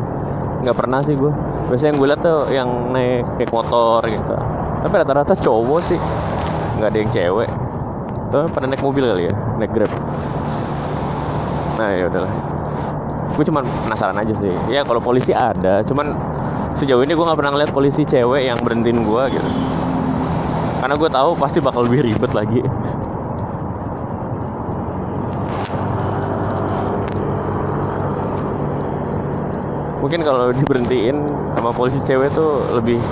nggak 0.59 0.75
pernah 0.75 0.99
sih 1.07 1.15
gue 1.15 1.31
biasanya 1.71 1.95
yang 1.95 1.99
gue 2.03 2.09
liat 2.11 2.21
tuh 2.25 2.39
yang 2.51 2.69
naik 2.91 3.25
naik 3.39 3.51
motor 3.53 4.01
gitu. 4.09 4.35
Tapi 4.83 4.95
rata-rata 4.95 5.35
cowok 5.39 5.81
sih. 5.85 6.01
Nggak 6.81 6.89
ada 6.89 6.99
yang 6.99 7.11
cewek. 7.13 7.49
Tuh 8.33 8.45
pada 8.51 8.67
naik 8.67 8.83
mobil 8.83 9.05
kali 9.07 9.31
ya. 9.31 9.35
Naik 9.61 9.71
grab. 9.71 9.93
Nah 11.79 11.91
ya 11.95 12.05
udahlah. 12.11 12.33
Gue 13.37 13.45
cuman 13.47 13.65
penasaran 13.87 14.19
aja 14.19 14.35
sih. 14.35 14.51
Ya 14.73 14.83
kalau 14.83 14.99
polisi 14.99 15.31
ada 15.31 15.85
cuman 15.87 16.17
sejauh 16.79 17.03
ini 17.03 17.19
gue 17.19 17.27
nggak 17.27 17.39
pernah 17.43 17.53
ngeliat 17.59 17.75
polisi 17.75 18.07
cewek 18.07 18.47
yang 18.47 18.63
berhentiin 18.63 19.03
gue 19.03 19.23
gitu. 19.35 19.49
Karena 20.79 20.95
gue 20.95 21.11
tahu 21.11 21.35
pasti 21.35 21.59
bakal 21.59 21.91
lebih 21.91 22.07
ribet 22.07 22.33
lagi. 22.39 22.63
Mungkin 29.99 30.23
kalau 30.23 30.55
diberhentiin 30.55 31.19
sama 31.59 31.75
polisi 31.75 31.99
cewek 32.07 32.31
tuh 32.33 32.63
lebih 32.71 33.03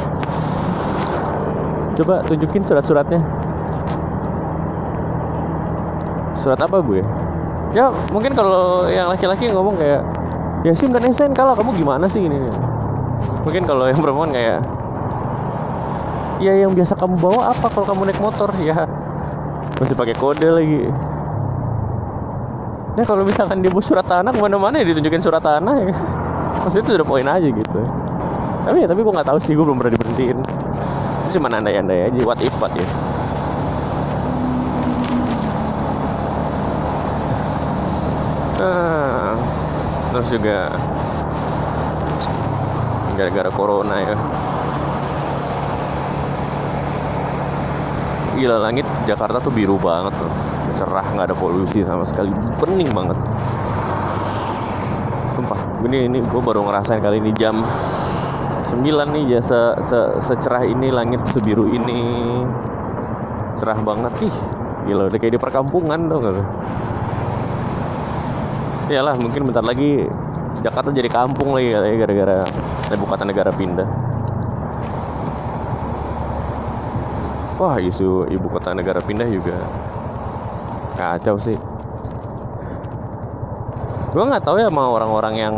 coba 1.99 2.23
tunjukin 2.31 2.63
surat-suratnya. 2.63 3.19
Surat 6.39 6.63
apa 6.63 6.79
bu 6.79 7.03
ya? 7.03 7.07
Ya 7.75 7.91
mungkin 8.15 8.39
kalau 8.39 8.87
yang 8.87 9.11
laki-laki 9.11 9.51
ngomong 9.51 9.75
kayak 9.75 10.07
ya 10.63 10.73
sim 10.73 10.95
dan 10.95 11.03
SN 11.03 11.35
kalau 11.35 11.59
kamu 11.59 11.75
gimana 11.83 12.07
sih 12.07 12.23
ini 12.23 12.39
mungkin 13.47 13.63
kalau 13.63 13.87
yang 13.87 14.03
perempuan 14.03 14.35
kayak 14.35 14.59
ya 16.43 16.53
yang 16.67 16.75
biasa 16.75 16.99
kamu 16.99 17.15
bawa 17.15 17.55
apa 17.55 17.71
kalau 17.71 17.87
kamu 17.87 18.11
naik 18.11 18.19
motor? 18.19 18.51
Ya 18.59 18.91
masih 19.79 19.95
pakai 19.95 20.19
kode 20.19 20.51
lagi. 20.51 20.91
Ya 22.99 23.05
kalau 23.07 23.23
misalkan 23.23 23.63
dia 23.63 23.71
surat 23.79 24.03
tanah 24.03 24.35
ke 24.35 24.41
mana-mana 24.43 24.83
ya 24.83 24.91
ditunjukin 24.91 25.23
surat 25.23 25.45
tanah 25.47 25.79
ya 25.79 25.95
maksudnya 26.59 26.85
itu 26.91 26.93
udah 26.99 27.07
poin 27.07 27.29
aja 27.31 27.47
gitu. 27.47 27.81
Tapi 28.67 28.83
ya 28.83 28.87
tapi 28.91 29.01
gue 29.07 29.13
nggak 29.15 29.29
tahu 29.31 29.39
sih 29.39 29.55
gue 29.55 29.63
belum 29.63 29.79
pernah 29.79 29.95
diberhentiin. 29.95 30.39
Itu 31.23 31.39
cuma 31.39 31.47
andai-andai 31.55 32.11
aja 32.11 32.21
what 32.27 32.43
if 32.43 32.51
what 32.59 32.75
if. 32.75 32.91
Ah, 38.59 39.39
terus 40.11 40.35
juga 40.35 40.73
gara-gara 43.17 43.51
corona 43.51 43.97
ya. 43.97 44.17
Gila 48.37 48.61
langit 48.61 48.85
Jakarta 49.09 49.41
tuh 49.41 49.49
biru 49.49 49.81
banget 49.81 50.13
tuh. 50.21 50.33
Cerah 50.77 51.07
nggak 51.17 51.33
ada 51.33 51.37
polusi 51.37 51.81
sama 51.81 52.05
sekali. 52.05 52.29
Bening 52.61 52.93
banget. 52.93 53.17
Sumpah 55.33 55.61
ini 55.89 56.05
ini 56.13 56.19
gue 56.21 56.41
baru 56.45 56.69
ngerasain 56.69 57.01
kali 57.01 57.25
ini 57.25 57.33
jam 57.41 57.65
9 58.69 58.85
nih 58.85 59.25
ya 59.33 59.41
se, 59.41 59.61
se, 59.81 59.99
secerah 60.21 60.69
ini 60.69 60.93
langit 60.93 61.25
sebiru 61.33 61.65
ini. 61.73 62.45
Cerah 63.57 63.81
banget 63.81 64.29
ih. 64.29 64.37
Gila 64.85 65.09
udah 65.09 65.19
kayak 65.19 65.35
di 65.35 65.41
perkampungan 65.41 66.07
tuh 66.13 66.19
gak 66.23 66.37
Iyalah 68.87 69.19
mungkin 69.19 69.51
bentar 69.51 69.67
lagi 69.67 70.07
Jakarta 70.65 70.89
jadi 70.95 71.11
kampung 71.13 71.53
lagi 71.53 71.73
katanya 71.75 71.97
gara-gara 72.05 72.39
ibu 72.93 73.05
kota 73.05 73.25
negara 73.29 73.51
pindah. 73.53 73.89
Wah 77.57 77.77
isu 77.81 78.29
ibu 78.29 78.47
kota 78.53 78.77
negara 78.77 79.01
pindah 79.01 79.29
juga 79.29 79.57
kacau 80.97 81.37
sih. 81.41 81.57
Gue 84.13 84.23
nggak 84.25 84.45
tahu 84.45 84.57
ya 84.61 84.73
sama 84.73 84.89
orang-orang 84.89 85.35
yang 85.37 85.55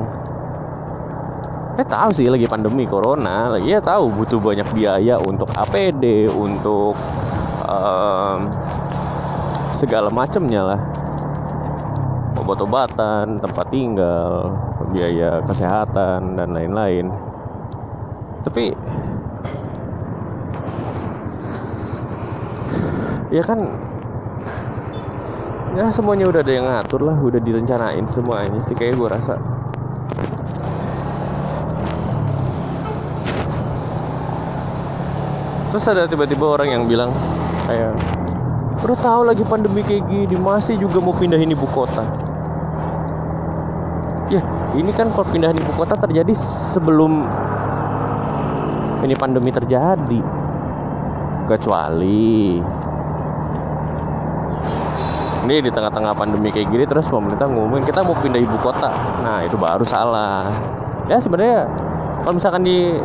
Eh 1.78 1.86
tahu 1.86 2.10
sih 2.10 2.26
lagi 2.26 2.42
pandemi 2.50 2.90
corona, 2.90 3.54
lagi 3.54 3.70
ya 3.70 3.78
tahu 3.78 4.10
butuh 4.10 4.42
banyak 4.42 4.66
biaya 4.74 5.14
untuk 5.22 5.46
APD, 5.54 6.26
untuk 6.26 6.98
um, 7.70 8.50
segala 9.78 10.10
macamnya 10.10 10.74
lah 10.74 10.97
obat-obatan, 12.48 13.44
tempat 13.44 13.68
tinggal, 13.68 14.56
biaya 14.96 15.44
kesehatan 15.44 16.40
dan 16.40 16.48
lain-lain. 16.56 17.12
Tapi 18.40 18.72
ya 23.28 23.44
kan 23.44 23.68
ya 25.76 25.92
semuanya 25.92 26.32
udah 26.32 26.40
ada 26.40 26.52
yang 26.56 26.64
ngatur 26.64 27.04
lah, 27.04 27.20
udah 27.20 27.36
direncanain 27.36 28.08
semuanya 28.16 28.56
sih 28.64 28.72
kayak 28.72 28.96
gue 28.96 29.08
rasa. 29.12 29.36
Terus 35.68 35.84
ada 35.84 36.08
tiba-tiba 36.08 36.48
orang 36.48 36.72
yang 36.72 36.88
bilang 36.88 37.12
kayak 37.68 37.92
Udah 38.78 38.94
tahu 39.02 39.26
lagi 39.26 39.42
pandemi 39.42 39.82
kayak 39.82 40.06
gini 40.06 40.38
masih 40.38 40.78
juga 40.78 41.02
mau 41.02 41.10
pindahin 41.10 41.50
ibu 41.50 41.66
kota 41.74 42.27
ya 44.28 44.40
ini 44.76 44.92
kan 44.92 45.08
kalau 45.12 45.26
pindahan 45.28 45.56
ibu 45.56 45.72
kota 45.72 45.96
terjadi 45.96 46.32
sebelum 46.72 47.24
ini 49.04 49.14
pandemi 49.16 49.50
terjadi. 49.54 50.20
Kecuali 51.48 52.60
ini 55.48 55.64
di 55.64 55.72
tengah-tengah 55.72 56.12
pandemi 56.12 56.52
kayak 56.52 56.68
gini 56.68 56.84
terus 56.84 57.08
pemerintah 57.08 57.48
ngumumin 57.48 57.80
kita 57.88 58.04
mau 58.04 58.12
pindah 58.20 58.36
ibu 58.36 58.56
kota. 58.60 58.92
Nah 59.24 59.40
itu 59.48 59.56
baru 59.56 59.80
salah. 59.88 60.52
Ya 61.08 61.16
sebenarnya 61.24 61.64
kalau 62.20 62.36
misalkan 62.36 62.68
di 62.68 63.00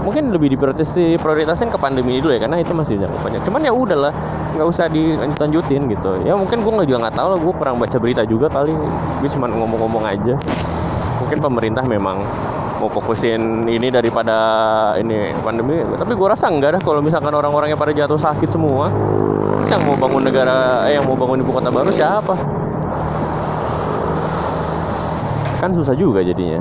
mungkin 0.00 0.32
lebih 0.32 0.56
diprioritaskan 0.56 1.20
prioritasin 1.20 1.68
ke 1.68 1.76
pandemi 1.76 2.16
dulu 2.24 2.32
ya 2.32 2.40
karena 2.40 2.64
itu 2.64 2.72
masih 2.72 2.96
jangka 2.96 3.18
panjang. 3.20 3.42
Cuman 3.44 3.60
ya 3.60 3.72
udahlah 3.76 4.12
nggak 4.52 4.68
usah 4.68 4.86
dilanjutin 4.92 5.88
gitu. 5.88 6.12
Ya 6.22 6.36
mungkin 6.36 6.60
gue 6.60 6.72
nggak 6.72 6.88
juga 6.88 6.98
nggak 7.08 7.16
tahu 7.16 7.28
lah 7.32 7.38
gue 7.40 7.52
kurang 7.56 7.76
baca 7.80 7.96
berita 7.96 8.22
juga 8.28 8.46
kali. 8.52 8.76
Gue 9.20 9.28
cuma 9.32 9.48
ngomong-ngomong 9.48 10.04
aja. 10.04 10.34
Mungkin 11.24 11.38
pemerintah 11.40 11.84
memang 11.86 12.20
mau 12.82 12.90
fokusin 12.90 13.70
ini 13.70 13.88
daripada 13.88 14.36
ini 15.00 15.32
pandemi. 15.40 15.80
Tapi 15.96 16.12
gue 16.12 16.28
rasa 16.28 16.52
enggak 16.52 16.76
dah 16.78 16.82
kalau 16.84 17.00
misalkan 17.00 17.32
orang-orang 17.32 17.72
yang 17.72 17.80
pada 17.80 17.92
jatuh 17.96 18.20
sakit 18.20 18.52
semua. 18.52 18.92
Yang 19.72 19.88
mau 19.88 19.96
bangun 19.96 20.22
negara 20.28 20.84
eh 20.84 21.00
yang 21.00 21.08
mau 21.08 21.16
bangun 21.16 21.40
ibu 21.40 21.52
kota 21.54 21.72
baru 21.72 21.88
siapa? 21.88 22.34
Kan 25.62 25.70
susah 25.78 25.94
juga 25.94 26.20
jadinya 26.26 26.58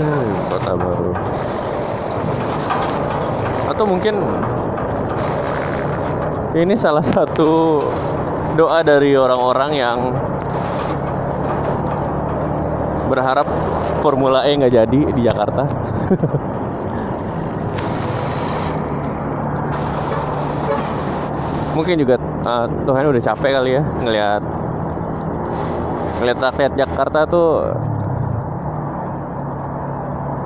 hmm, 0.00 0.28
kota 0.48 0.72
baru 0.76 1.12
atau 3.70 3.79
mungkin 3.90 4.14
ini 6.54 6.78
salah 6.78 7.02
satu 7.02 7.82
doa 8.54 8.86
dari 8.86 9.18
orang-orang 9.18 9.70
yang 9.74 9.98
berharap 13.10 13.50
Formula 13.98 14.46
E 14.46 14.54
nggak 14.54 14.70
jadi 14.70 15.00
di 15.10 15.22
Jakarta. 15.26 15.66
Mungkin 21.74 21.98
juga 21.98 22.18
uh, 22.46 22.66
Tuhan 22.86 23.10
udah 23.10 23.22
capek 23.22 23.50
kali 23.58 23.70
ya 23.78 23.82
ngelihat 23.82 24.42
ngelihat 26.20 26.38
rakyat 26.38 26.72
Jakarta 26.76 27.24
tuh 27.26 27.72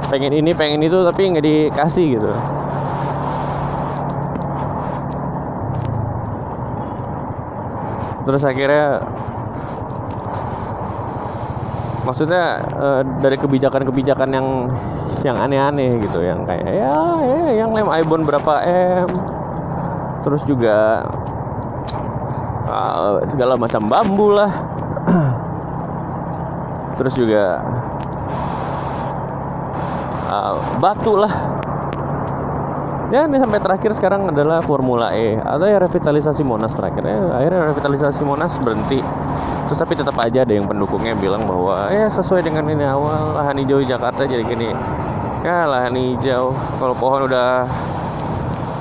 pengen 0.08 0.32
ini 0.36 0.54
pengen 0.54 0.84
itu 0.84 0.94
tapi 1.04 1.32
nggak 1.32 1.44
dikasih 1.44 2.16
gitu. 2.16 2.32
Terus 8.24 8.42
akhirnya 8.44 9.04
maksudnya 12.04 12.44
uh, 12.76 13.00
dari 13.20 13.36
kebijakan-kebijakan 13.40 14.28
yang 14.32 14.48
yang 15.24 15.36
aneh-aneh 15.40 16.04
gitu 16.04 16.20
yang 16.20 16.44
kayak 16.44 16.68
ya, 16.68 16.96
ya 17.24 17.64
yang 17.64 17.72
lem 17.72 17.88
ibon 17.88 18.28
berapa 18.28 18.60
m? 18.64 19.08
Terus 20.24 20.40
juga 20.48 21.04
uh, 22.68 23.20
segala 23.28 23.56
macam 23.60 23.88
bambu 23.88 24.32
lah. 24.32 24.52
Terus 26.94 27.12
juga 27.16 27.60
uh, 30.32 30.56
batu 30.80 31.18
lah 31.18 31.53
ya 33.14 33.30
ini 33.30 33.38
sampai 33.38 33.62
terakhir 33.62 33.94
sekarang 33.94 34.26
adalah 34.26 34.58
Formula 34.66 35.14
E. 35.14 35.38
Atau 35.38 35.70
ya 35.70 35.78
revitalisasi 35.78 36.42
Monas 36.42 36.74
terakhir 36.74 37.06
ya. 37.06 37.30
Akhirnya 37.38 37.70
revitalisasi 37.70 38.26
Monas 38.26 38.58
berhenti. 38.58 38.98
Terus 39.70 39.78
tapi 39.78 39.94
tetap 39.94 40.18
aja 40.18 40.42
ada 40.42 40.50
yang 40.50 40.66
pendukungnya 40.66 41.14
bilang 41.14 41.46
bahwa 41.46 41.94
ya 41.94 42.10
sesuai 42.10 42.42
dengan 42.42 42.66
ini 42.66 42.82
awal 42.82 43.38
lahan 43.38 43.62
hijau 43.62 43.86
Jakarta 43.86 44.26
jadi 44.26 44.42
gini. 44.42 44.74
Ya 45.46 45.62
lahan 45.70 45.94
hijau 45.94 46.58
kalau 46.82 46.94
pohon 46.98 47.30
udah 47.30 47.70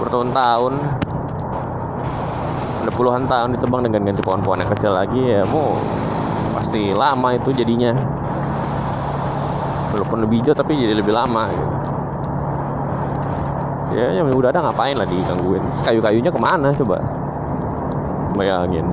bertahun-tahun 0.02 0.74
udah 2.84 2.94
puluhan 2.98 3.30
tahun 3.30 3.56
ditebang 3.56 3.86
dengan 3.86 4.02
ganti 4.12 4.20
pohon-pohon 4.26 4.60
yang 4.60 4.72
kecil 4.76 4.92
lagi 4.92 5.22
ya 5.22 5.46
mau 5.46 5.78
pasti 6.58 6.90
lama 6.90 7.38
itu 7.38 7.54
jadinya. 7.54 7.94
Walaupun 9.94 10.26
lebih 10.26 10.42
hijau 10.42 10.58
tapi 10.58 10.74
jadi 10.74 10.98
lebih 10.98 11.14
lama 11.14 11.54
gitu. 11.54 11.93
Ya 13.94 14.08
yang 14.22 14.28
udah 14.34 14.50
ada 14.50 14.66
ngapain 14.66 14.98
lah 14.98 15.08
digangguin? 15.08 15.64
Kayu-kayunya 15.86 16.30
ke 16.34 16.40
mana 16.42 16.74
coba? 16.74 17.00
Bayangin. 18.34 18.86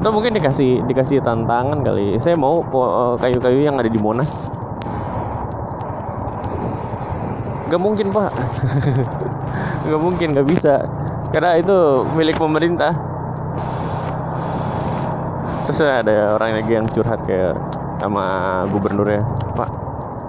Atau 0.00 0.10
mungkin 0.10 0.32
dikasih 0.32 0.82
dikasih 0.88 1.20
tantangan 1.20 1.84
kali. 1.84 2.16
Saya 2.16 2.34
mau 2.34 2.64
eh, 2.64 3.14
kayu-kayu 3.20 3.62
yang 3.62 3.76
ada 3.76 3.92
di 3.92 4.00
Monas. 4.00 4.48
Gak 7.68 7.80
mungkin 7.80 8.12
pak. 8.12 8.32
Gak 9.88 10.00
mungkin 10.00 10.36
gak 10.36 10.48
bisa. 10.48 10.84
Karena 11.32 11.56
itu 11.56 12.04
milik 12.16 12.36
pemerintah. 12.36 12.92
Terus 15.68 15.80
ada 15.80 16.36
orang 16.36 16.60
lagi 16.60 16.72
yang 16.74 16.86
curhat 16.90 17.24
kayak 17.24 17.56
sama 18.02 18.26
gubernur 18.74 19.06
ya 19.06 19.22
pak 19.54 19.70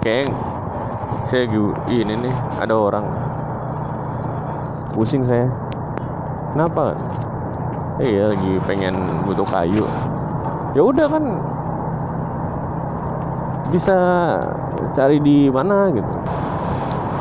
kayak 0.05 0.29
saya 1.25 1.49
ini 1.89 2.13
nih 2.13 2.35
ada 2.61 2.77
orang 2.77 3.01
pusing 4.93 5.25
saya. 5.25 5.49
Kenapa? 6.53 6.93
Iya 7.97 8.33
lagi 8.33 8.61
pengen 8.65 9.25
butuh 9.25 9.45
kayu. 9.49 9.85
Ya 10.77 10.81
udah 10.85 11.07
kan. 11.09 11.23
Bisa 13.73 13.95
cari 14.93 15.17
di 15.17 15.49
mana 15.49 15.89
gitu. 15.89 16.11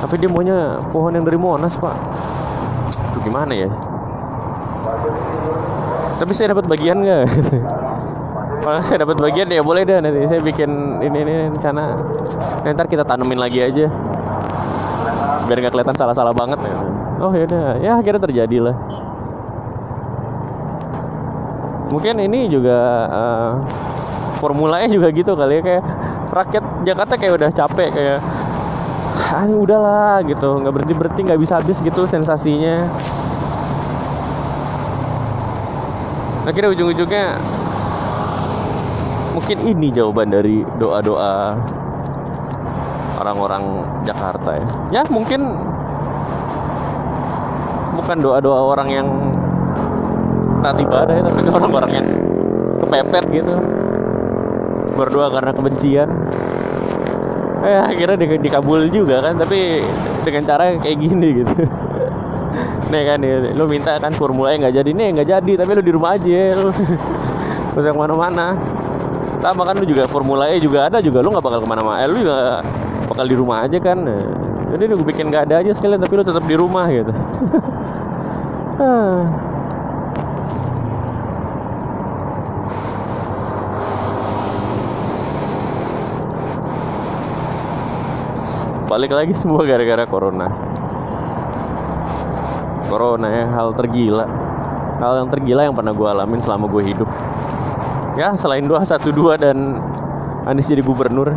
Tapi 0.04 0.14
dia 0.20 0.28
maunya 0.28 0.84
pohon 0.92 1.16
yang 1.16 1.24
dari 1.24 1.40
Monas 1.40 1.76
pak. 1.80 1.96
Itu 3.12 3.18
gimana 3.24 3.52
ya? 3.56 3.70
Tapi 6.20 6.32
saya 6.36 6.52
dapat 6.52 6.68
bagian 6.68 7.00
nggak? 7.00 7.24
Kalau 8.62 8.78
saya 8.86 9.02
dapat 9.02 9.18
bagian 9.18 9.50
ya 9.50 9.58
boleh 9.58 9.82
deh 9.82 9.98
nanti 9.98 10.22
saya 10.30 10.38
bikin 10.38 11.02
ini 11.02 11.18
ini 11.24 11.34
rencana. 11.50 11.98
Ntar 12.62 12.86
kita 12.86 13.02
tanemin 13.02 13.40
lagi 13.40 13.58
aja. 13.58 13.90
Biar 15.48 15.58
nggak 15.58 15.72
kelihatan 15.74 15.96
salah-salah 15.98 16.30
banget 16.30 16.62
oh 17.22 17.32
ya 17.32 17.46
udah. 17.46 17.78
Ya 17.78 17.90
akhirnya 17.96 18.22
terjadi 18.26 18.58
lah. 18.58 18.76
Mungkin 21.92 22.18
ini 22.24 22.48
juga 22.48 22.78
uh, 23.06 23.50
formulanya 24.40 24.88
juga 24.88 25.12
gitu 25.12 25.36
kali 25.36 25.60
ya 25.60 25.62
kayak 25.62 25.82
rakyat 26.32 26.64
Jakarta 26.88 27.14
kayak 27.20 27.34
udah 27.36 27.50
capek 27.52 27.88
kayak 27.92 28.18
ah 29.32 29.44
udahlah 29.48 30.24
gitu. 30.24 30.60
Nggak 30.60 30.72
berhenti 30.72 30.94
berhenti 30.96 31.20
nggak 31.28 31.40
bisa 31.40 31.60
habis 31.60 31.78
gitu 31.78 32.08
sensasinya. 32.08 32.88
Akhirnya 36.42 36.74
ujung-ujungnya 36.74 37.38
mungkin 39.38 39.58
ini 39.62 39.94
jawaban 39.94 40.32
dari 40.34 40.66
doa-doa 40.80 41.54
orang-orang 43.22 43.62
Jakarta 44.02 44.50
ya. 44.58 44.66
Ya 44.90 45.02
mungkin 45.06 45.71
bukan 48.02 48.18
doa-doa 48.18 48.60
orang 48.74 48.88
yang 48.90 49.08
taat 50.62 50.78
ibadah 50.82 51.14
ya 51.14 51.22
tapi 51.26 51.38
orang-orang 51.50 51.90
yang 52.02 52.06
kepepet 52.82 53.24
gitu. 53.30 53.54
Berdoa 54.98 55.30
karena 55.30 55.50
kebencian. 55.54 56.08
Eh 57.62 57.78
akhirnya 57.78 58.18
di, 58.18 58.26
dikabul 58.42 58.90
juga 58.90 59.22
kan 59.22 59.38
tapi 59.38 59.86
dengan 60.26 60.42
cara 60.42 60.74
kayak 60.82 60.98
gini 60.98 61.28
gitu. 61.42 61.54
Nih 62.92 63.02
kan 63.08 63.18
ya, 63.22 63.54
lu 63.54 63.64
minta 63.70 63.96
kan 63.96 64.12
formula 64.12 64.52
nggak 64.52 64.76
jadi 64.76 64.90
nih 64.92 65.08
nggak 65.16 65.28
jadi 65.30 65.52
tapi 65.64 65.70
lu 65.72 65.80
di 65.80 65.92
rumah 65.96 66.20
aja 66.20 66.52
lu 66.58 66.68
terus 67.72 67.86
yang 67.86 67.96
mana-mana. 67.96 68.58
Sama 69.40 69.62
kan 69.64 69.78
lu 69.78 69.86
juga 69.88 70.04
formula 70.10 70.50
E 70.50 70.60
juga 70.60 70.90
ada 70.90 70.98
juga 71.00 71.22
lu 71.22 71.32
nggak 71.32 71.42
bakal 71.42 71.64
ke 71.64 71.68
mana-mana. 71.70 72.02
Eh, 72.04 72.10
lu 72.10 72.26
juga 72.26 72.60
bakal 73.08 73.24
di 73.24 73.36
rumah 73.38 73.64
aja 73.64 73.78
kan. 73.78 74.04
Jadi 74.72 74.88
lu 74.88 75.00
bikin 75.04 75.28
nggak 75.28 75.48
ada 75.48 75.60
aja 75.60 75.72
sekalian 75.76 76.00
tapi 76.00 76.12
lu 76.16 76.24
tetap 76.24 76.44
di 76.48 76.56
rumah 76.56 76.88
gitu 76.88 77.12
balik 88.92 89.12
lagi 89.12 89.32
semua 89.32 89.64
gara-gara 89.64 90.04
corona. 90.04 90.52
Corona 92.88 93.28
ya 93.32 93.44
hal 93.48 93.72
tergila. 93.76 94.28
Hal 95.00 95.24
yang 95.24 95.28
tergila 95.32 95.64
yang 95.64 95.76
pernah 95.76 95.96
gue 95.96 96.08
alamin 96.08 96.40
selama 96.44 96.68
gue 96.68 96.92
hidup. 96.92 97.08
Ya 98.20 98.36
selain 98.36 98.68
dua 98.68 98.84
satu 98.84 99.08
dua 99.08 99.40
dan 99.40 99.80
Anies 100.44 100.68
jadi 100.68 100.84
gubernur 100.84 101.32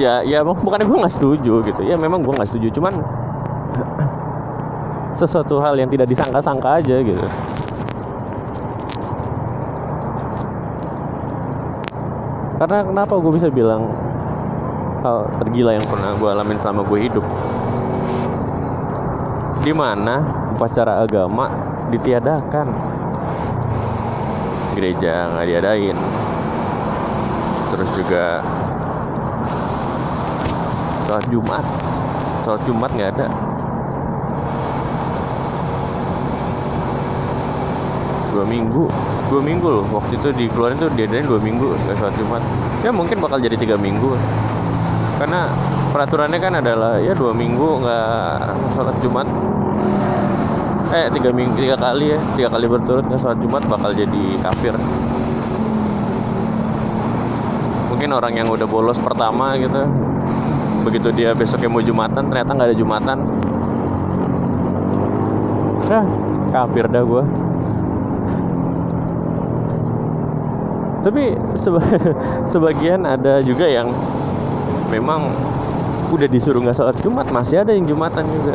ya 0.00 0.24
ya 0.24 0.40
bukannya 0.44 0.88
gue 0.88 0.98
nggak 1.02 1.14
setuju 1.14 1.60
gitu. 1.66 1.80
Ya 1.84 1.96
memang 2.00 2.24
gue 2.24 2.32
nggak 2.32 2.48
setuju 2.48 2.72
cuman 2.80 3.00
sesuatu 5.20 5.60
hal 5.60 5.76
yang 5.76 5.92
tidak 5.92 6.08
disangka-sangka 6.08 6.80
aja 6.80 6.96
gitu. 7.04 7.26
Karena 12.62 12.78
kenapa 12.86 13.18
gue 13.18 13.32
bisa 13.34 13.50
bilang 13.50 13.90
hal 15.02 15.26
tergila 15.42 15.74
yang 15.74 15.82
pernah 15.82 16.14
gue 16.14 16.28
alamin 16.30 16.58
selama 16.62 16.86
gue 16.86 16.98
hidup? 17.10 17.26
Di 19.66 19.74
mana 19.74 20.22
upacara 20.54 21.02
agama 21.02 21.50
ditiadakan? 21.90 22.70
Gereja 24.78 25.34
nggak 25.34 25.46
diadain. 25.50 25.98
Terus 27.74 27.90
juga 27.98 28.46
sholat 31.12 31.28
Jumat. 31.28 31.64
Sholat 32.40 32.62
Jumat 32.64 32.90
nggak 32.96 33.10
ada. 33.12 33.26
Dua 38.32 38.44
minggu. 38.48 38.88
Dua 39.28 39.42
minggu 39.44 39.68
loh. 39.68 39.84
Waktu 39.92 40.16
itu 40.16 40.32
dikeluarin 40.32 40.80
tuh 40.80 40.88
diadain 40.96 41.28
dua 41.28 41.36
minggu 41.36 41.68
nggak 41.68 42.00
sholat 42.00 42.16
Jumat. 42.16 42.40
Ya 42.80 42.88
mungkin 42.96 43.20
bakal 43.20 43.44
jadi 43.44 43.60
tiga 43.60 43.76
minggu. 43.76 44.16
Karena 45.20 45.52
peraturannya 45.92 46.40
kan 46.40 46.64
adalah 46.64 46.96
ya 46.96 47.12
dua 47.12 47.36
minggu 47.36 47.84
nggak 47.84 48.36
sholat 48.72 48.96
Jumat. 49.04 49.28
Eh 50.96 51.12
tiga 51.12 51.28
minggu 51.28 51.60
tiga 51.60 51.76
kali 51.76 52.16
ya. 52.16 52.18
Tiga 52.40 52.48
kali 52.48 52.64
berturut 52.72 53.04
nggak 53.04 53.20
sholat 53.20 53.36
Jumat 53.36 53.68
bakal 53.68 53.92
jadi 53.92 54.40
kafir. 54.40 54.72
Mungkin 57.92 58.16
orang 58.16 58.32
yang 58.32 58.48
udah 58.48 58.64
bolos 58.64 58.96
pertama 58.96 59.60
gitu 59.60 60.11
begitu 60.82 61.08
dia 61.14 61.32
besoknya 61.32 61.70
mau 61.70 61.82
jumatan 61.82 62.28
ternyata 62.28 62.50
nggak 62.52 62.68
ada 62.74 62.78
jumatan. 62.78 63.18
Nah 65.88 66.04
kafir 66.52 66.86
dah 66.90 67.02
gue 67.02 67.24
tapi 71.02 71.34
seba 71.58 71.82
sebagian 72.52 73.02
ada 73.02 73.42
juga 73.42 73.66
yang 73.66 73.90
memang 74.88 75.34
udah 76.14 76.28
disuruh 76.30 76.62
nggak 76.62 76.78
sholat 76.78 76.96
Jumat 77.02 77.26
masih 77.34 77.66
ada 77.66 77.74
yang 77.74 77.88
Jumatan 77.90 78.22
juga. 78.30 78.54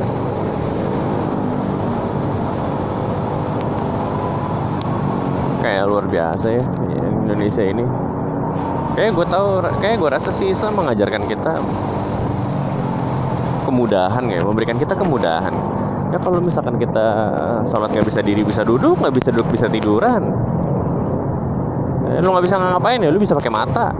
Kayak 5.59 5.83
luar 5.91 6.05
biasa 6.07 6.47
ya 6.55 6.63
Indonesia 7.27 7.63
ini. 7.67 7.83
Kayak 8.95 9.11
gue 9.13 9.25
tahu 9.27 9.47
kayak 9.83 9.95
gue 9.99 10.09
rasa 10.09 10.29
sih 10.31 10.53
Islam 10.53 10.79
mengajarkan 10.79 11.27
kita 11.27 11.59
kemudahan 13.77 14.25
ya 14.25 14.41
memberikan 14.41 14.81
kita 14.81 14.97
kemudahan. 14.97 15.53
Ya 16.09 16.17
kalau 16.17 16.41
misalkan 16.41 16.81
kita 16.81 17.05
sholat 17.69 17.93
nggak 17.93 18.09
bisa 18.09 18.25
diri 18.25 18.41
bisa 18.41 18.65
duduk 18.65 18.97
nggak 18.97 19.13
bisa 19.13 19.29
duduk 19.29 19.53
bisa 19.53 19.69
tiduran. 19.69 20.33
Eh, 22.09 22.17
lu 22.25 22.33
nggak 22.33 22.49
bisa 22.49 22.57
ngapain 22.57 22.97
ya? 22.97 23.13
Lu 23.13 23.21
bisa 23.21 23.37
pakai 23.37 23.53
mata. 23.53 23.93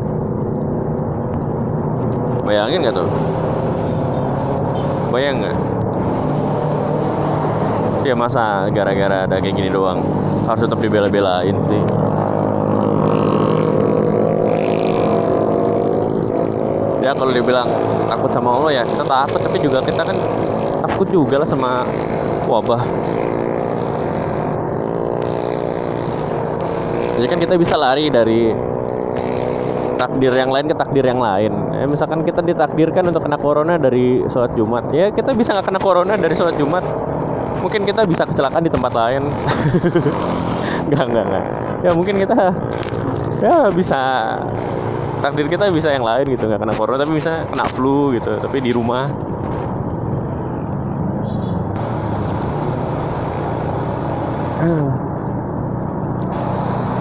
Bayangin 2.42 2.90
nggak 2.90 2.96
tuh? 2.98 3.10
Bayang 5.14 5.46
nggak? 5.46 5.58
Ya 8.02 8.18
masa 8.18 8.74
gara-gara 8.74 9.30
ada 9.30 9.38
kayak 9.38 9.54
gini 9.54 9.70
doang. 9.70 10.02
Harus 10.50 10.66
tetap 10.66 10.82
dibela-belain 10.82 11.54
sih. 11.70 11.82
Ya 17.06 17.14
kalau 17.14 17.30
dibilang 17.30 17.70
takut 18.08 18.32
sama 18.32 18.56
Allah 18.56 18.82
ya. 18.82 18.84
Kita 18.88 19.04
takut 19.04 19.40
tapi 19.44 19.58
juga 19.60 19.84
kita 19.84 20.02
kan 20.02 20.18
takut 20.88 21.08
juga 21.12 21.44
lah 21.44 21.48
sama 21.48 21.84
wabah. 22.48 22.82
Jadi 27.18 27.28
kan 27.28 27.40
kita 27.42 27.54
bisa 27.58 27.74
lari 27.74 28.14
dari 28.14 28.54
takdir 29.98 30.30
yang 30.30 30.54
lain 30.54 30.70
ke 30.70 30.76
takdir 30.78 31.02
yang 31.02 31.18
lain. 31.18 31.50
Ya, 31.74 31.86
misalkan 31.90 32.22
kita 32.22 32.46
ditakdirkan 32.46 33.10
untuk 33.10 33.26
kena 33.26 33.42
corona 33.42 33.82
dari 33.82 34.22
sholat 34.30 34.54
Jumat. 34.54 34.94
Ya 34.94 35.10
kita 35.10 35.34
bisa 35.34 35.58
nggak 35.58 35.66
kena 35.74 35.82
corona 35.82 36.14
dari 36.14 36.38
sholat 36.38 36.54
Jumat? 36.62 36.86
Mungkin 37.66 37.90
kita 37.90 38.06
bisa 38.06 38.24
kecelakaan 38.30 38.64
di 38.64 38.72
tempat 38.72 38.94
lain. 38.94 39.28
Nggak 40.88 41.04
nggak 41.04 41.26
nggak. 41.28 41.46
Ya 41.84 41.92
mungkin 41.92 42.16
kita 42.16 42.38
ya 43.44 43.68
bisa 43.76 44.00
takdir 45.24 45.48
kita 45.50 45.74
bisa 45.74 45.92
yang 45.92 46.06
lain 46.06 46.30
gitu 46.30 46.46
nggak 46.46 46.62
kena 46.62 46.74
corona 46.78 47.02
tapi 47.02 47.18
bisa 47.18 47.44
kena 47.50 47.66
flu 47.70 48.14
gitu 48.14 48.38
tapi 48.38 48.62
di 48.62 48.72
rumah. 48.72 49.10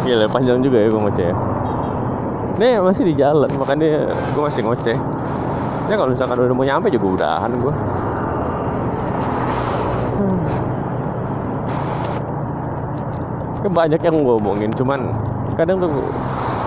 Gila 0.06 0.30
panjang 0.30 0.62
juga 0.62 0.78
ya 0.78 0.86
gue 0.86 1.02
ngoceh 1.02 1.34
Ini 2.62 2.78
masih 2.78 3.10
di 3.10 3.14
jalan 3.18 3.50
makanya 3.58 4.06
gue 4.06 4.42
masih 4.46 4.62
ngoceh. 4.62 4.94
Ya 5.90 5.94
kalau 5.98 6.14
misalkan 6.14 6.38
udah 6.38 6.54
mau 6.54 6.62
nyampe 6.62 6.94
juga 6.94 7.06
udahan 7.18 7.50
gue 7.58 7.74
Kan 13.66 13.72
banyak 13.74 13.98
yang 13.98 14.22
gue 14.22 14.34
omongin 14.38 14.70
cuman 14.78 15.10
kadang 15.58 15.82
tuh 15.82 15.90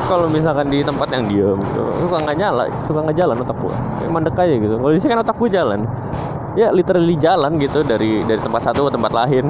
kalau 0.09 0.25
misalkan 0.25 0.73
di 0.73 0.81
tempat 0.81 1.13
yang 1.13 1.23
diem 1.29 1.59
gitu, 1.61 1.81
suka 2.01 2.17
nggak 2.25 2.37
nyala 2.41 2.65
suka 2.89 2.99
nggak 3.05 3.17
jalan 3.21 3.35
otak 3.45 3.57
gue 3.61 3.75
kayak 4.01 4.11
mandek 4.11 4.41
aja 4.41 4.55
gitu. 4.57 4.75
Kalau 4.81 4.91
di 4.91 4.99
sini 4.99 5.09
kan 5.13 5.21
otak 5.21 5.37
gue 5.37 5.49
jalan. 5.53 5.79
Ya 6.57 6.73
literally 6.73 7.15
jalan 7.21 7.61
gitu 7.61 7.85
dari 7.85 8.25
dari 8.25 8.41
tempat 8.41 8.61
satu 8.65 8.89
ke 8.89 8.91
tempat 8.97 9.13
lain. 9.13 9.45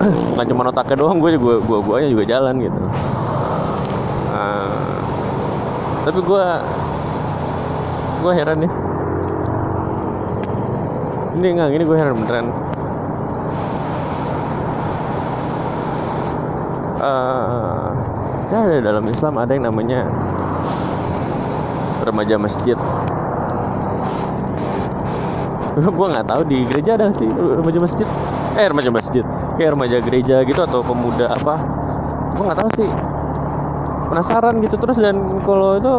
Bukan 0.32 0.46
cuma 0.46 0.70
otaknya 0.70 0.96
doang 1.02 1.18
gue 1.18 1.34
juga 1.34 1.58
gue 1.58 1.78
guanya 1.82 2.08
juga 2.08 2.24
jalan 2.24 2.54
gitu. 2.62 2.80
Uh, 4.30 4.94
tapi 6.06 6.18
gue 6.22 6.44
gue 8.20 8.32
heran 8.38 8.62
ya 8.62 8.70
ini 11.40 11.56
enggak 11.56 11.72
ini 11.72 11.84
gue 11.88 11.96
heran 11.96 12.14
beneran. 12.20 12.46
Uh, 17.00 17.49
ya 18.50 18.58
ada 18.66 18.82
dalam 18.82 19.06
Islam 19.06 19.38
ada 19.38 19.54
yang 19.54 19.64
namanya 19.70 20.10
remaja 22.02 22.34
masjid. 22.34 22.74
Gue 25.96 26.06
nggak 26.10 26.26
tahu 26.26 26.42
di 26.50 26.66
gereja 26.66 26.98
ada 26.98 27.14
sih 27.14 27.30
remaja 27.30 27.78
masjid? 27.78 28.06
Eh 28.58 28.66
remaja 28.66 28.90
masjid. 28.90 29.24
Kayak 29.54 29.78
remaja 29.78 29.96
gereja 30.02 30.36
gitu 30.42 30.60
atau 30.66 30.82
pemuda 30.82 31.30
apa? 31.30 31.62
Gue 32.34 32.42
nggak 32.42 32.58
tahu 32.58 32.70
sih. 32.82 32.90
Penasaran 34.10 34.58
gitu 34.58 34.74
terus 34.74 34.98
dan 34.98 35.14
kalau 35.46 35.78
itu 35.78 35.94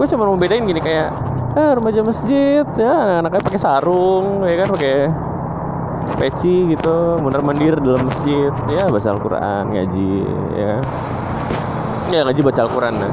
gue 0.00 0.06
cuma 0.16 0.24
mau 0.24 0.40
bedain 0.40 0.64
gini 0.64 0.80
kayak 0.80 1.12
eh 1.54 1.70
remaja 1.76 2.00
masjid 2.00 2.64
ya 2.80 3.20
anaknya 3.20 3.44
pakai 3.44 3.60
sarung 3.60 4.42
ya 4.48 4.64
kan 4.64 4.72
pakai 4.72 5.12
peci 6.16 6.72
gitu 6.72 7.20
bener 7.20 7.44
mandir 7.44 7.76
dalam 7.76 8.08
masjid. 8.08 8.48
Ya 8.72 8.88
baca 8.88 9.08
Al-Quran 9.12 9.76
ngaji 9.76 10.12
ya 10.56 10.80
ya 12.12 12.20
ngaji 12.24 12.40
baca 12.44 12.60
Al-Quran 12.66 12.94
nah. 12.94 13.12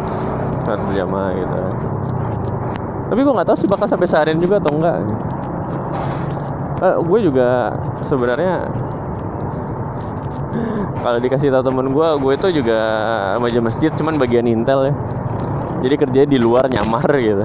saat 0.68 0.80
berjamaah 0.88 1.32
gitu 1.36 1.58
tapi 3.12 3.20
gue 3.28 3.34
nggak 3.34 3.48
tahu 3.48 3.58
sih 3.60 3.68
bakal 3.68 3.88
sampai 3.92 4.08
seharian 4.08 4.40
juga 4.40 4.64
atau 4.64 4.72
enggak 4.72 4.98
uh, 6.82 6.98
gue 7.02 7.20
juga 7.24 7.76
sebenarnya 8.08 8.72
kalau 11.02 11.18
dikasih 11.18 11.50
tahu 11.50 11.64
temen 11.66 11.88
gue 11.96 12.08
gue 12.22 12.32
itu 12.38 12.48
juga 12.62 12.80
remaja 13.40 13.60
masjid 13.64 13.90
cuman 13.98 14.22
bagian 14.22 14.46
intel 14.46 14.92
ya. 14.92 14.94
Jadi 15.82 15.96
kerjanya 15.98 16.30
di 16.30 16.38
luar 16.38 16.70
nyamar 16.70 17.10
gitu. 17.18 17.42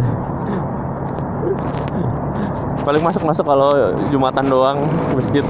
Paling 2.84 3.02
masuk 3.02 3.24
masuk 3.24 3.48
kalau 3.48 3.96
jumatan 4.12 4.44
doang 4.46 4.84
masjid 5.16 5.40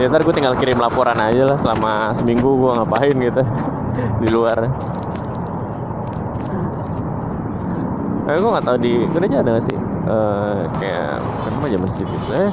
ya 0.00 0.08
ntar 0.08 0.24
gue 0.24 0.32
tinggal 0.32 0.56
kirim 0.56 0.80
laporan 0.80 1.20
aja 1.20 1.44
lah 1.44 1.60
selama 1.60 2.16
seminggu 2.16 2.48
gue 2.48 2.70
ngapain 2.72 3.14
gitu. 3.14 3.42
Di 4.24 4.28
luar. 4.32 4.58
Eh, 8.26 8.36
gue 8.40 8.50
nggak 8.50 8.64
tahu 8.64 8.76
di 8.80 9.04
gereja 9.12 9.44
ada 9.44 9.60
gak 9.60 9.68
sih? 9.68 9.78
Uh, 10.00 10.64
kayak 10.80 11.20
kenapa 11.44 11.64
aja 11.68 11.78
masjid 11.78 12.02
gitu 12.08 12.32
eh 12.32 12.50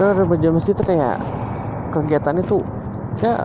terus 0.00 0.16
remaja 0.16 0.48
masjid 0.48 0.72
itu 0.72 0.80
kayak 0.80 1.20
kegiatan 1.92 2.40
itu 2.40 2.64
ya 3.20 3.44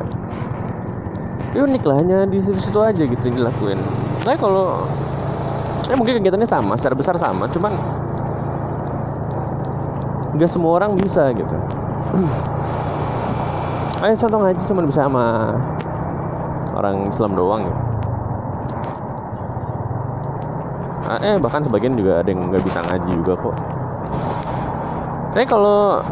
unik 1.52 1.84
lah 1.84 2.00
hanya 2.00 2.24
di 2.24 2.40
situ-situ 2.40 2.80
aja 2.80 3.04
gitu 3.04 3.20
yang 3.28 3.44
dilakuin. 3.44 3.80
Nah 4.24 4.40
kalau 4.40 4.88
ya 5.92 6.00
mungkin 6.00 6.24
kegiatannya 6.24 6.48
sama 6.48 6.80
secara 6.80 6.96
besar 6.96 7.20
sama 7.20 7.52
cuman 7.52 7.76
nggak 10.36 10.52
semua 10.52 10.78
orang 10.84 11.00
bisa 11.00 11.32
gitu. 11.32 11.56
Ayo 14.04 14.14
contoh 14.20 14.40
ngaji 14.44 14.62
cuma 14.68 14.82
bisa 14.84 15.08
sama 15.08 15.56
orang 16.76 17.08
Islam 17.08 17.32
doang 17.34 17.62
ya. 17.66 17.76
Eh 21.22 21.36
bahkan 21.40 21.64
sebagian 21.64 21.96
juga 21.96 22.20
ada 22.20 22.30
yang 22.30 22.52
nggak 22.52 22.66
bisa 22.66 22.84
ngaji 22.84 23.12
juga 23.24 23.34
kok. 23.40 23.56
Tapi 25.32 25.46
kalau 25.48 26.04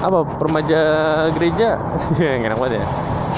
apa 0.00 0.18
permaja 0.40 0.80
gereja? 1.36 1.76
Enak 2.44 2.56
banget 2.56 2.80
ya. 2.80 2.86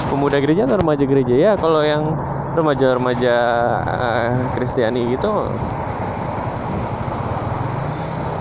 Pemuda 0.09 0.37
gereja 0.41 0.65
atau 0.65 0.77
remaja 0.79 1.03
gereja? 1.05 1.35
Ya 1.35 1.51
kalau 1.59 1.83
yang 1.85 2.15
remaja-remaja 2.57 3.35
uh, 3.85 4.29
Kristiani 4.57 5.13
gitu 5.13 5.45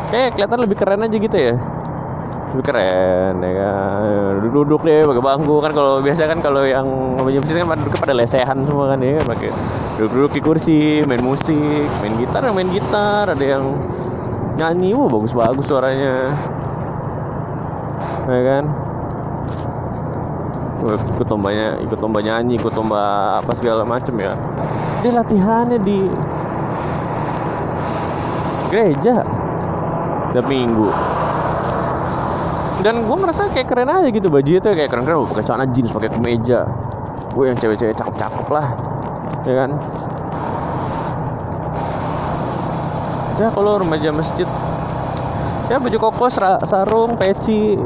kayak 0.09 0.37
kelihatan 0.37 0.59
lebih 0.65 0.77
keren 0.77 1.05
aja 1.05 1.17
gitu 1.17 1.37
ya? 1.37 1.55
Lebih 2.49 2.65
keren 2.65 3.35
ya 3.45 3.53
kan? 3.61 4.41
Duduk 4.41 4.81
deh 4.83 5.05
pakai 5.05 5.23
bangku. 5.23 5.55
Kan 5.61 5.73
kalau 5.77 6.01
biasa 6.01 6.25
kan 6.25 6.41
kalau 6.41 6.65
yang 6.65 6.89
remaja 7.21 7.39
masjid 7.45 7.61
kan 7.61 7.77
duduk 7.77 8.01
pada 8.01 8.15
lesehan 8.17 8.65
semua 8.65 8.97
kan 8.97 8.99
ya 9.05 9.21
kan 9.21 9.27
pakai 9.37 9.51
duduk-duduk 10.01 10.33
di 10.33 10.41
kursi 10.41 10.79
main 11.05 11.21
musik 11.21 11.85
main 12.01 12.15
gitar 12.17 12.43
main 12.51 12.73
gitar. 12.73 13.29
Ada 13.29 13.45
yang 13.45 13.77
nyanyi 14.57 14.97
wah 14.97 15.13
bagus-bagus 15.13 15.69
suaranya. 15.69 16.33
Ya 18.29 18.41
kan? 18.45 18.65
Ikut 20.89 21.27
lombanya 21.29 21.77
ikut 21.85 21.99
lomba 22.01 22.23
nyanyi 22.25 22.57
ikut 22.57 22.73
lomba 22.73 23.03
apa 23.45 23.53
segala 23.53 23.85
macem 23.85 24.17
ya. 24.17 24.33
Dia 25.05 25.21
latihannya 25.21 25.79
di 25.85 26.09
gereja 28.73 29.21
tiap 30.33 30.47
minggu. 30.47 30.89
Dan 32.79 33.11
gue 33.11 33.17
ngerasa 33.19 33.51
kayak 33.51 33.67
keren 33.67 33.91
aja 33.91 34.07
gitu 34.07 34.31
baju 34.31 34.51
itu 34.55 34.69
kayak 34.71 34.87
keren-keren. 34.87 35.27
Pakai 35.27 35.45
celana 35.45 35.67
jeans 35.75 35.91
pakai 35.91 36.15
kemeja. 36.15 36.63
Gue 37.35 37.51
yang 37.51 37.59
cewek-cewek 37.59 37.95
cakep-cakep 37.99 38.47
lah 38.51 38.69
ya 39.47 39.55
kan? 39.55 39.71
Ya 43.39 43.49
kalau 43.55 43.83
remaja 43.83 44.11
masjid. 44.15 44.47
Ya 45.69 45.77
baju 45.83 45.97
koko 45.99 46.27
sarung 46.67 47.19
peci. 47.19 47.77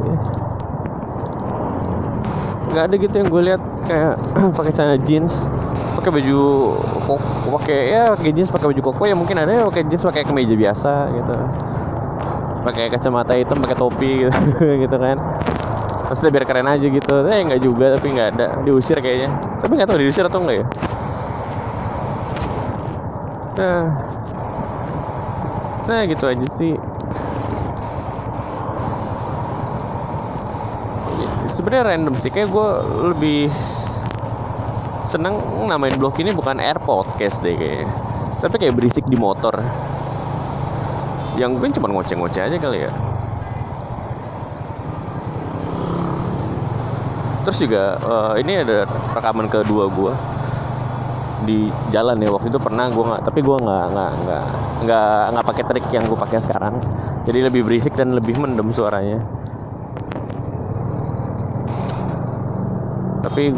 Nggak 2.73 2.85
ada 2.89 2.95
gitu 2.97 3.15
yang 3.17 3.29
gue 3.29 3.43
lihat 3.53 3.63
kayak 3.85 4.15
pakai 4.57 4.73
celana 4.73 4.97
jeans 5.03 5.49
pakai 5.93 6.09
baju 6.09 6.41
koko 7.05 7.49
pakai 7.61 7.81
ya 7.93 8.03
pakai 8.17 8.33
jeans 8.33 8.49
pakai 8.53 8.67
baju 8.77 8.81
koko. 8.93 9.03
Ya 9.09 9.17
mungkin 9.17 9.41
ada 9.41 9.53
ya 9.57 9.65
pakai 9.69 9.89
jeans 9.89 10.05
pakai 10.05 10.25
kemeja 10.25 10.53
biasa 10.53 10.93
gitu 11.17 11.37
pakai 12.63 12.89
kacamata 12.89 13.35
hitam 13.35 13.59
pakai 13.59 13.77
topi 13.77 14.11
gitu, 14.27 14.33
gitu 14.87 14.97
kan. 14.97 15.19
Maksudnya 16.09 16.31
biar 16.35 16.45
keren 16.47 16.69
aja 16.69 16.87
gitu. 16.87 17.15
Eh 17.27 17.41
nggak 17.43 17.63
juga 17.63 17.97
tapi 17.99 18.07
nggak 18.15 18.29
ada. 18.37 18.47
Diusir 18.63 18.99
kayaknya. 19.03 19.31
Tapi 19.61 19.73
nggak 19.77 19.89
tahu 19.89 19.99
diusir 19.99 20.25
atau 20.27 20.41
enggak 20.43 20.57
ya? 20.63 20.67
Nah. 23.59 23.85
Nah 25.89 26.01
gitu 26.07 26.25
aja 26.29 26.47
sih. 26.55 26.75
Sebenarnya 31.57 31.97
random 31.97 32.15
sih. 32.21 32.31
Kayak 32.33 32.49
gue 32.55 32.69
lebih 33.13 33.41
seneng 35.13 35.37
namain 35.69 35.99
blog 35.99 36.17
ini 36.23 36.31
bukan 36.33 36.57
air 36.63 36.79
podcast 36.79 37.43
deh 37.43 37.53
kayak 37.59 37.85
tapi 38.41 38.57
kayak 38.59 38.75
berisik 38.79 39.05
di 39.07 39.19
motor 39.19 39.53
yang 41.41 41.57
gue 41.57 41.69
cuma 41.73 41.89
ngoceh-ngoceh 41.93 42.43
aja 42.45 42.57
kali 42.61 42.85
ya. 42.85 42.93
Terus 47.43 47.59
juga 47.59 47.99
uh, 48.07 48.35
ini 48.39 48.63
ada 48.63 48.87
rekaman 49.19 49.51
kedua 49.51 49.91
gue 49.91 50.13
di 51.43 51.73
jalan 51.91 52.23
ya. 52.23 52.31
Waktu 52.31 52.55
itu 52.55 52.61
pernah 52.63 52.87
gue 52.93 53.03
nggak 53.03 53.23
tapi 53.27 53.41
gue 53.43 53.57
nggak 53.59 53.87
nggak 53.91 54.13
nggak 54.23 54.45
nggak 54.87 55.23
nggak 55.35 55.47
pakai 55.51 55.65
trik 55.67 55.87
yang 55.91 56.05
gue 56.07 56.19
pakai 56.19 56.39
sekarang. 56.39 56.79
Jadi 57.27 57.39
lebih 57.51 57.67
berisik 57.67 57.99
dan 57.99 58.15
lebih 58.15 58.39
mendem 58.39 58.71
suaranya. 58.71 59.23
Tapi 63.23 63.55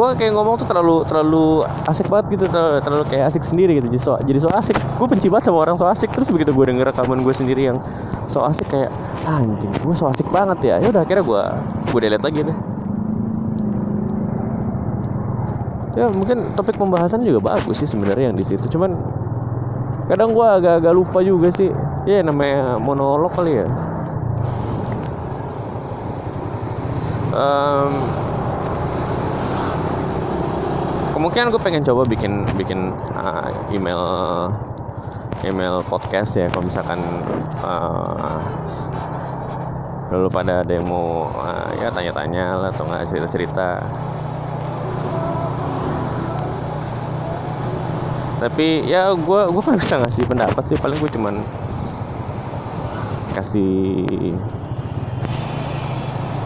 gue 0.00 0.08
kayak 0.16 0.32
ngomong 0.32 0.56
tuh 0.56 0.64
terlalu 0.64 1.04
terlalu 1.04 1.60
asik 1.84 2.08
banget 2.08 2.32
gitu 2.40 2.44
terlalu, 2.48 2.80
terlalu 2.80 3.04
kayak 3.04 3.28
asik 3.28 3.44
sendiri 3.44 3.76
gitu 3.76 3.92
jadi 3.92 4.00
so 4.00 4.16
jadi 4.24 4.40
so 4.40 4.48
asik. 4.48 4.80
Gue 4.96 5.04
benci 5.04 5.28
banget 5.28 5.52
sama 5.52 5.60
orang 5.60 5.76
so 5.76 5.84
asik 5.84 6.08
terus 6.16 6.32
begitu 6.32 6.56
gue 6.56 6.64
denger 6.72 6.88
rekaman 6.88 7.20
gue 7.20 7.34
sendiri 7.36 7.68
yang 7.68 7.84
so 8.24 8.40
asik 8.40 8.64
kayak 8.72 8.88
anjing 9.28 9.68
gue 9.68 9.92
so 9.92 10.08
asik 10.08 10.24
banget 10.32 10.56
ya. 10.64 10.80
Ya 10.80 10.88
udah 10.88 11.04
akhirnya 11.04 11.20
gue 11.20 11.42
gue 11.92 12.00
delete 12.00 12.24
lagi 12.24 12.40
deh. 12.48 12.56
Ya 16.00 16.08
mungkin 16.08 16.56
topik 16.56 16.80
pembahasan 16.80 17.20
juga 17.20 17.52
bagus 17.52 17.84
sih 17.84 17.88
sebenarnya 17.92 18.32
yang 18.32 18.38
di 18.40 18.44
situ 18.48 18.64
cuman 18.72 18.96
kadang 20.08 20.32
gue 20.32 20.46
agak-agak 20.48 20.96
lupa 20.96 21.20
juga 21.20 21.52
sih. 21.52 21.68
Ya 22.08 22.24
namanya 22.24 22.80
monolog 22.80 23.36
kali 23.36 23.52
ya. 23.52 23.68
Um, 27.36 27.92
kemungkinan 31.20 31.52
gue 31.52 31.60
pengen 31.60 31.84
coba 31.84 32.08
bikin 32.08 32.48
bikin 32.56 32.96
uh, 33.12 33.52
email 33.76 34.00
email 35.44 35.84
podcast 35.84 36.32
ya 36.32 36.48
kalau 36.48 36.64
misalkan 36.64 36.96
uh, 37.60 38.40
dulu 40.08 40.32
pada 40.32 40.64
ada 40.64 40.72
yang 40.72 40.88
mau 40.88 41.28
uh, 41.36 41.76
ya 41.76 41.92
tanya-tanya 41.92 42.56
lah 42.56 42.68
atau 42.72 42.88
nggak 42.88 43.12
cerita-cerita. 43.12 43.84
Tapi 48.40 48.88
ya 48.88 49.12
gue 49.12 49.40
gue 49.52 49.60
kan 49.60 49.76
bisa 49.76 50.00
ngasih 50.00 50.24
pendapat 50.24 50.72
sih 50.72 50.80
paling 50.80 50.96
gue 51.04 51.10
cuman 51.20 51.44
kasih 53.36 54.08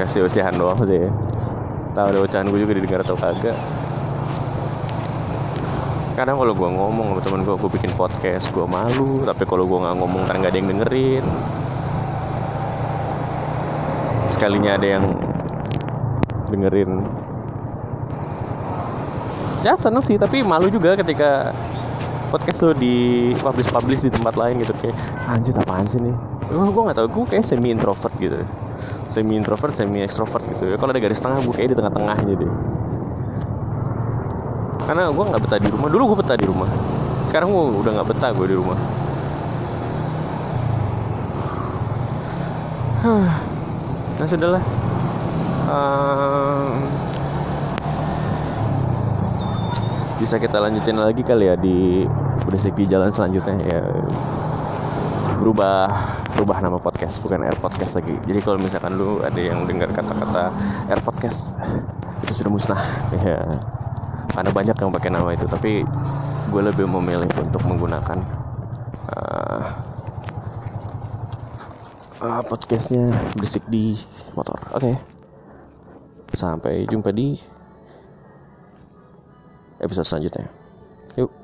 kasih 0.03 0.27
ocehan 0.27 0.59
doang 0.59 0.83
sih. 0.83 1.07
Tahu 1.95 2.07
ada 2.11 2.19
ocehan 2.27 2.51
gue 2.51 2.59
juga 2.59 2.75
didengar 2.75 3.07
atau 3.07 3.15
kagak 3.15 3.55
kadang 6.15 6.39
kalau 6.39 6.55
gue 6.55 6.71
ngomong 6.71 7.19
sama 7.19 7.21
temen 7.27 7.41
gue 7.43 7.55
gue 7.59 7.71
bikin 7.75 7.91
podcast 7.99 8.47
gue 8.55 8.65
malu. 8.65 9.27
Tapi 9.27 9.43
kalau 9.45 9.67
gue 9.67 9.79
nggak 9.83 9.97
ngomong 9.99 10.23
kan 10.31 10.39
nggak 10.39 10.55
ada 10.55 10.59
yang 10.63 10.71
dengerin. 10.71 11.25
Sekalinya 14.31 14.79
ada 14.79 14.87
yang 14.87 15.05
dengerin. 16.55 17.03
Ya 19.67 19.75
seneng 19.83 20.07
sih. 20.07 20.15
Tapi 20.15 20.47
malu 20.47 20.71
juga 20.71 20.95
ketika 20.95 21.51
podcast 22.31 22.63
lo 22.63 22.73
di 22.75 23.31
publish 23.43 23.71
publish 23.75 24.07
di 24.07 24.11
tempat 24.15 24.39
lain 24.39 24.63
gitu. 24.63 24.75
Kayak 24.79 24.97
anjir 25.27 25.55
apaan 25.59 25.91
sih 25.91 25.99
nih? 25.99 26.15
Gue 26.47 26.71
gue 26.71 26.83
nggak 26.87 26.99
tahu. 27.03 27.09
Gue 27.11 27.25
kayak 27.35 27.43
semi 27.43 27.75
introvert 27.75 28.15
gitu. 28.23 28.39
Semi 29.11 29.35
introvert 29.35 29.75
semi 29.75 30.07
extrovert 30.07 30.47
gitu. 30.47 30.75
Ya 30.75 30.77
kalau 30.79 30.95
ada 30.95 31.03
garis 31.03 31.19
tengah 31.19 31.43
gue 31.43 31.55
kayak 31.59 31.75
di 31.75 31.77
tengah-tengah 31.77 32.19
jadi 32.23 32.49
karena 34.85 35.09
gue 35.09 35.25
nggak 35.25 35.43
betah 35.43 35.61
di 35.61 35.69
rumah. 35.73 35.89
Dulu 35.89 36.03
gue 36.13 36.19
betah 36.21 36.37
di 36.37 36.47
rumah. 36.47 36.69
Sekarang 37.29 37.49
gue 37.51 37.65
udah 37.81 37.93
nggak 38.01 38.09
betah 38.13 38.31
gue 38.37 38.47
di 38.49 38.57
rumah. 38.57 38.79
Nah 44.15 44.31
sudahlah. 44.31 44.63
Um, 45.67 46.87
bisa 50.23 50.39
kita 50.39 50.63
lanjutin 50.63 50.95
lagi 50.95 51.27
kali 51.27 51.51
ya 51.51 51.59
di 51.59 52.07
di 52.47 52.85
jalan 52.87 53.11
selanjutnya? 53.11 53.59
Ya 53.67 53.83
berubah 55.43 55.91
berubah 56.39 56.63
nama 56.63 56.79
podcast 56.79 57.19
bukan 57.21 57.43
air 57.43 57.59
podcast 57.59 57.99
lagi. 57.99 58.15
Jadi 58.23 58.39
kalau 58.39 58.63
misalkan 58.63 58.95
lu 58.95 59.19
ada 59.21 59.41
yang 59.43 59.67
dengar 59.67 59.91
kata-kata 59.91 60.55
air 60.87 61.01
podcast 61.03 61.59
itu 62.23 62.33
sudah 62.39 62.51
musnah. 62.55 62.83
Ya 63.25 63.41
karena 64.35 64.51
banyak 64.51 64.77
yang 64.77 64.91
pakai 64.91 65.11
nama 65.15 65.31
itu 65.33 65.47
tapi 65.47 65.87
gue 66.51 66.63
lebih 66.63 66.87
memilih 66.91 67.31
untuk 67.39 67.63
menggunakan 67.65 68.19
uh, 69.15 69.65
uh, 72.21 72.43
podcastnya 72.45 73.15
berisik 73.39 73.63
di 73.71 73.95
motor. 74.35 74.59
Oke. 74.75 74.95
Okay. 74.95 74.97
sampai 76.35 76.83
jumpa 76.91 77.15
di 77.15 77.39
episode 79.79 80.03
selanjutnya. 80.03 80.51
Yuk 81.15 81.44